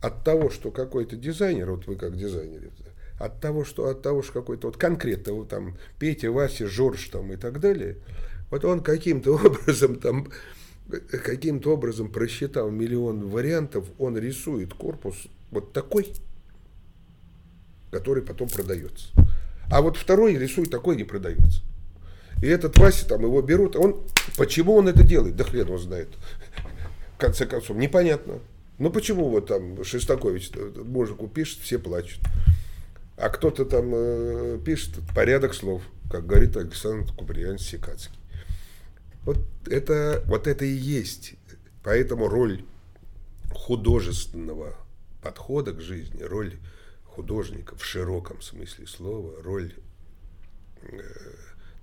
от 0.00 0.24
того, 0.24 0.50
что 0.50 0.70
какой-то 0.70 1.16
дизайнер, 1.16 1.70
вот 1.70 1.86
вы 1.86 1.96
как 1.96 2.16
дизайнер, 2.16 2.70
от 3.18 3.40
того, 3.40 3.64
что 3.64 3.88
от 3.88 4.02
того, 4.02 4.22
что 4.22 4.32
какой-то 4.32 4.68
вот 4.68 4.76
конкретно 4.76 5.32
вот 5.32 5.48
там 5.48 5.76
Петя, 5.98 6.30
Вася, 6.30 6.66
Жорж 6.66 7.08
там 7.08 7.32
и 7.32 7.36
так 7.36 7.60
далее, 7.60 7.96
вот 8.50 8.64
он 8.64 8.80
каким-то 8.80 9.32
образом 9.44 9.96
там 9.96 10.28
каким-то 10.88 11.74
образом 11.74 12.08
просчитал 12.08 12.70
миллион 12.70 13.28
вариантов, 13.28 13.86
он 13.98 14.16
рисует 14.16 14.72
корпус 14.72 15.26
вот 15.50 15.72
такой, 15.72 16.12
который 17.90 18.22
потом 18.22 18.48
продается. 18.48 19.08
А 19.70 19.82
вот 19.82 19.98
второй 19.98 20.36
рисует 20.36 20.70
такой 20.70 20.96
не 20.96 21.04
продается. 21.04 21.60
И 22.42 22.46
этот 22.46 22.78
Вася 22.78 23.06
там 23.06 23.22
его 23.22 23.42
берут, 23.42 23.76
он 23.76 24.00
почему 24.36 24.74
он 24.74 24.88
это 24.88 25.02
делает? 25.02 25.36
Да 25.36 25.44
хрен 25.44 25.66
его 25.66 25.76
знает. 25.76 26.08
В 27.16 27.18
конце 27.18 27.46
концов, 27.46 27.76
непонятно. 27.76 28.38
Ну 28.78 28.90
почему 28.90 29.28
вот 29.28 29.46
там 29.46 29.82
Шестакович 29.82 30.52
мужику 30.76 31.26
пишет, 31.28 31.60
все 31.60 31.78
плачут. 31.78 32.20
А 33.16 33.28
кто-то 33.28 33.64
там 33.64 33.90
э, 33.92 34.60
пишет 34.64 34.94
порядок 35.14 35.54
слов, 35.54 35.82
как 36.08 36.26
говорит 36.26 36.56
Александр 36.56 37.12
Куприян 37.12 37.58
Сикацкий. 37.58 38.16
Вот 39.24 39.40
это, 39.66 40.22
вот 40.26 40.46
это 40.46 40.64
и 40.64 40.70
есть. 40.70 41.34
Поэтому 41.82 42.28
роль 42.28 42.64
художественного 43.50 44.76
подхода 45.22 45.72
к 45.72 45.80
жизни, 45.80 46.22
роль 46.22 46.54
художника 47.04 47.74
в 47.74 47.84
широком 47.84 48.40
смысле 48.40 48.86
слова, 48.86 49.42
роль 49.42 49.74
э, 50.82 51.00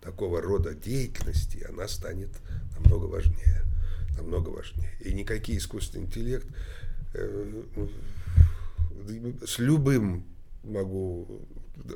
такого 0.01 0.41
рода 0.41 0.73
деятельности, 0.73 1.65
она 1.67 1.89
станет 1.89 2.31
намного 2.79 3.07
важнее. 3.07 3.63
Намного 4.15 4.47
важнее. 4.47 4.95
И 5.01 5.11
никакие 5.11 5.57
искусственный 5.57 6.05
интеллект 6.05 6.47
Э, 6.47 6.84
с 9.45 9.59
любым 9.59 10.25
могу, 10.63 11.47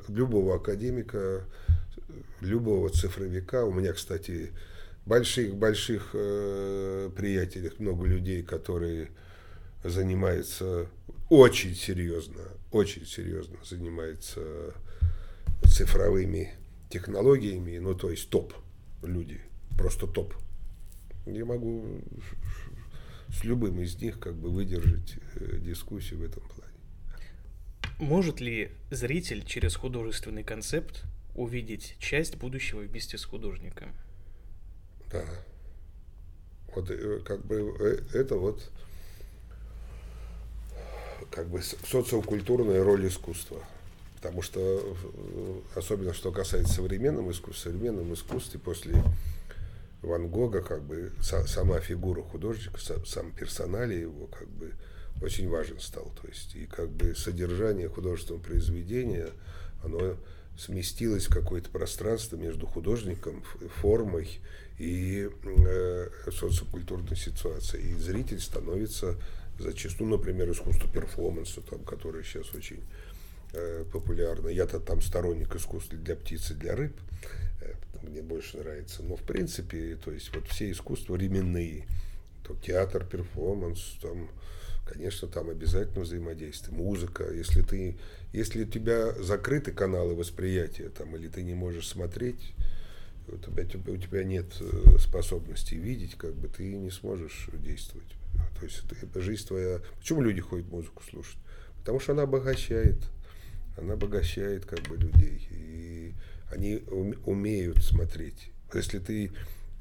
любого 0.07 0.55
академика, 0.55 1.45
любого 2.41 2.89
цифровика. 2.89 3.65
У 3.65 3.73
меня, 3.73 3.93
кстати, 3.93 4.51
больших-больших 5.05 6.11
э, 6.13 7.09
приятелей, 7.15 7.71
много 7.79 8.05
людей, 8.05 8.43
которые 8.43 9.09
занимаются 9.83 10.87
очень 11.29 11.75
серьезно, 11.75 12.41
очень 12.71 13.05
серьезно 13.05 13.57
занимаются 13.63 14.41
цифровыми 15.65 16.53
технологиями, 16.89 17.77
ну 17.77 17.93
то 17.95 18.09
есть 18.09 18.29
топ 18.29 18.53
люди, 19.03 19.41
просто 19.77 20.07
топ. 20.07 20.33
Я 21.25 21.45
могу 21.45 22.01
с 23.31 23.43
любым 23.43 23.79
из 23.79 23.95
них 24.01 24.19
как 24.19 24.35
бы 24.35 24.49
выдержать 24.49 25.17
э, 25.35 25.57
дискуссию 25.59 26.19
в 26.19 26.23
этом 26.23 26.43
плане. 26.43 26.73
Может 27.99 28.39
ли 28.39 28.71
зритель 28.91 29.45
через 29.45 29.75
художественный 29.75 30.43
концепт 30.43 31.03
увидеть 31.35 31.95
часть 31.99 32.37
будущего 32.37 32.79
вместе 32.79 33.17
с 33.17 33.25
художником? 33.25 33.89
Да. 35.11 35.25
Вот 36.75 36.89
э, 36.89 37.19
как 37.25 37.45
бы 37.45 37.75
э, 37.79 37.99
это 38.13 38.35
вот 38.35 38.71
как 41.31 41.47
бы 41.49 41.61
социокультурная 41.61 42.83
роль 42.83 43.07
искусства. 43.07 43.63
Потому 44.15 44.41
что, 44.41 44.97
особенно 45.75 46.13
что 46.13 46.33
касается 46.33 46.73
современного 46.73 47.31
искусства, 47.31 47.53
в 47.53 47.73
современном 47.73 48.13
искусстве 48.13 48.59
после 48.59 49.01
Ван 50.01 50.29
Гога, 50.29 50.61
как 50.61 50.83
бы 50.83 51.11
сама 51.21 51.79
фигура 51.79 52.21
художника, 52.21 52.79
сам 53.05 53.31
персонале 53.31 54.01
его, 54.01 54.27
как 54.27 54.47
бы 54.47 54.73
очень 55.21 55.49
важен 55.49 55.79
стал. 55.79 56.13
То 56.21 56.27
есть 56.27 56.55
и 56.55 56.65
как 56.65 56.89
бы 56.89 57.15
содержание 57.15 57.89
художественного 57.89 58.41
произведения, 58.41 59.29
оно 59.83 60.15
сместилось 60.57 61.27
в 61.27 61.33
какое-то 61.33 61.69
пространство 61.69 62.37
между 62.37 62.65
художником, 62.65 63.43
формой 63.81 64.39
и 64.77 65.29
э, 65.43 66.09
социокультурной 66.31 67.17
ситуацией. 67.17 67.91
И 67.91 67.95
зритель 67.95 68.39
становится 68.39 69.15
зачастую, 69.57 70.09
например, 70.09 70.49
искусство 70.51 70.89
перформанса, 70.89 71.61
там, 71.61 71.83
которое 71.83 72.23
сейчас 72.23 72.53
очень 72.53 72.83
э, 73.53 73.83
популярно. 73.91 74.47
Я-то 74.47 74.79
там 74.79 75.01
сторонник 75.01 75.53
искусства 75.55 75.97
для 75.97 76.15
птиц 76.15 76.51
и 76.51 76.53
для 76.53 76.75
рыб 76.75 76.93
мне 78.03 78.21
больше 78.21 78.57
нравится. 78.57 79.03
Но 79.03 79.15
в 79.15 79.23
принципе, 79.23 79.95
то 79.95 80.11
есть 80.11 80.33
вот 80.33 80.47
все 80.47 80.71
искусства 80.71 81.13
временные, 81.13 81.85
то 82.43 82.55
театр, 82.55 83.05
перформанс, 83.05 83.97
там, 84.01 84.29
конечно, 84.85 85.27
там 85.27 85.49
обязательно 85.49 86.01
взаимодействие, 86.03 86.75
музыка. 86.77 87.31
Если 87.31 87.61
ты, 87.61 87.97
если 88.33 88.63
у 88.63 88.67
тебя 88.67 89.13
закрыты 89.13 89.71
каналы 89.71 90.15
восприятия, 90.15 90.89
там, 90.89 91.15
или 91.15 91.27
ты 91.27 91.43
не 91.43 91.53
можешь 91.53 91.87
смотреть, 91.87 92.53
у 93.27 93.37
тебя, 93.37 93.63
у 93.93 93.97
тебя 93.97 94.23
нет 94.23 94.47
э, 94.59 94.97
способности 94.97 95.75
видеть, 95.75 96.15
как 96.15 96.33
бы 96.35 96.47
ты 96.47 96.63
не 96.75 96.89
сможешь 96.89 97.49
действовать. 97.53 98.07
То 98.59 98.65
есть 98.65 98.83
это, 98.85 98.95
это 99.05 99.21
жизнь 99.21 99.47
твоя. 99.47 99.81
Почему 99.99 100.21
люди 100.21 100.41
ходят 100.41 100.67
музыку 100.69 101.03
слушать? 101.03 101.37
Потому 101.79 101.99
что 101.99 102.13
она 102.13 102.23
обогащает. 102.23 102.97
Она 103.77 103.93
обогащает 103.93 104.65
как 104.65 104.81
бы 104.81 104.97
людей. 104.97 105.47
И 105.51 106.13
они 106.51 106.83
умеют 107.25 107.83
смотреть. 107.83 108.51
Если 108.73 108.99
ты, 108.99 109.31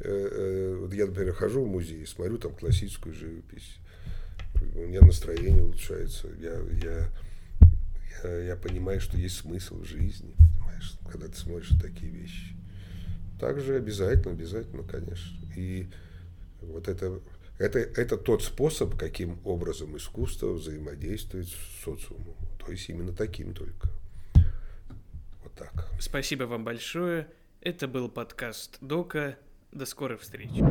э, 0.00 0.08
э, 0.08 0.76
вот 0.80 0.92
я, 0.94 1.06
например, 1.06 1.34
хожу 1.34 1.64
в 1.64 1.68
музей, 1.68 2.06
смотрю 2.06 2.38
там 2.38 2.54
классическую 2.54 3.14
живопись, 3.14 3.76
у 4.74 4.86
меня 4.86 5.00
настроение 5.00 5.62
улучшается, 5.62 6.28
я, 6.38 6.58
я, 6.82 7.10
я, 8.24 8.38
я 8.44 8.56
понимаю, 8.56 9.00
что 9.00 9.16
есть 9.16 9.36
смысл 9.36 9.80
в 9.80 9.84
жизни, 9.84 10.34
понимаешь, 10.58 10.98
когда 11.10 11.28
ты 11.28 11.36
смотришь 11.36 11.70
такие 11.80 12.10
вещи. 12.10 12.56
Также 13.40 13.76
обязательно, 13.76 14.32
обязательно, 14.32 14.82
конечно. 14.82 15.38
И 15.54 15.88
вот 16.60 16.88
это, 16.88 17.20
это, 17.58 17.78
это 17.78 18.16
тот 18.16 18.42
способ, 18.42 18.96
каким 18.96 19.38
образом 19.44 19.96
искусство 19.96 20.54
взаимодействует 20.54 21.46
с 21.46 21.84
социумом. 21.84 22.34
То 22.58 22.72
есть 22.72 22.88
именно 22.88 23.12
таким 23.12 23.54
только. 23.54 23.88
Так. 25.58 25.88
Спасибо 25.98 26.44
вам 26.44 26.64
большое. 26.64 27.28
Это 27.60 27.88
был 27.88 28.08
подкаст 28.08 28.78
Дока. 28.80 29.36
До 29.72 29.84
скорой 29.84 30.16
встречи. 30.16 30.64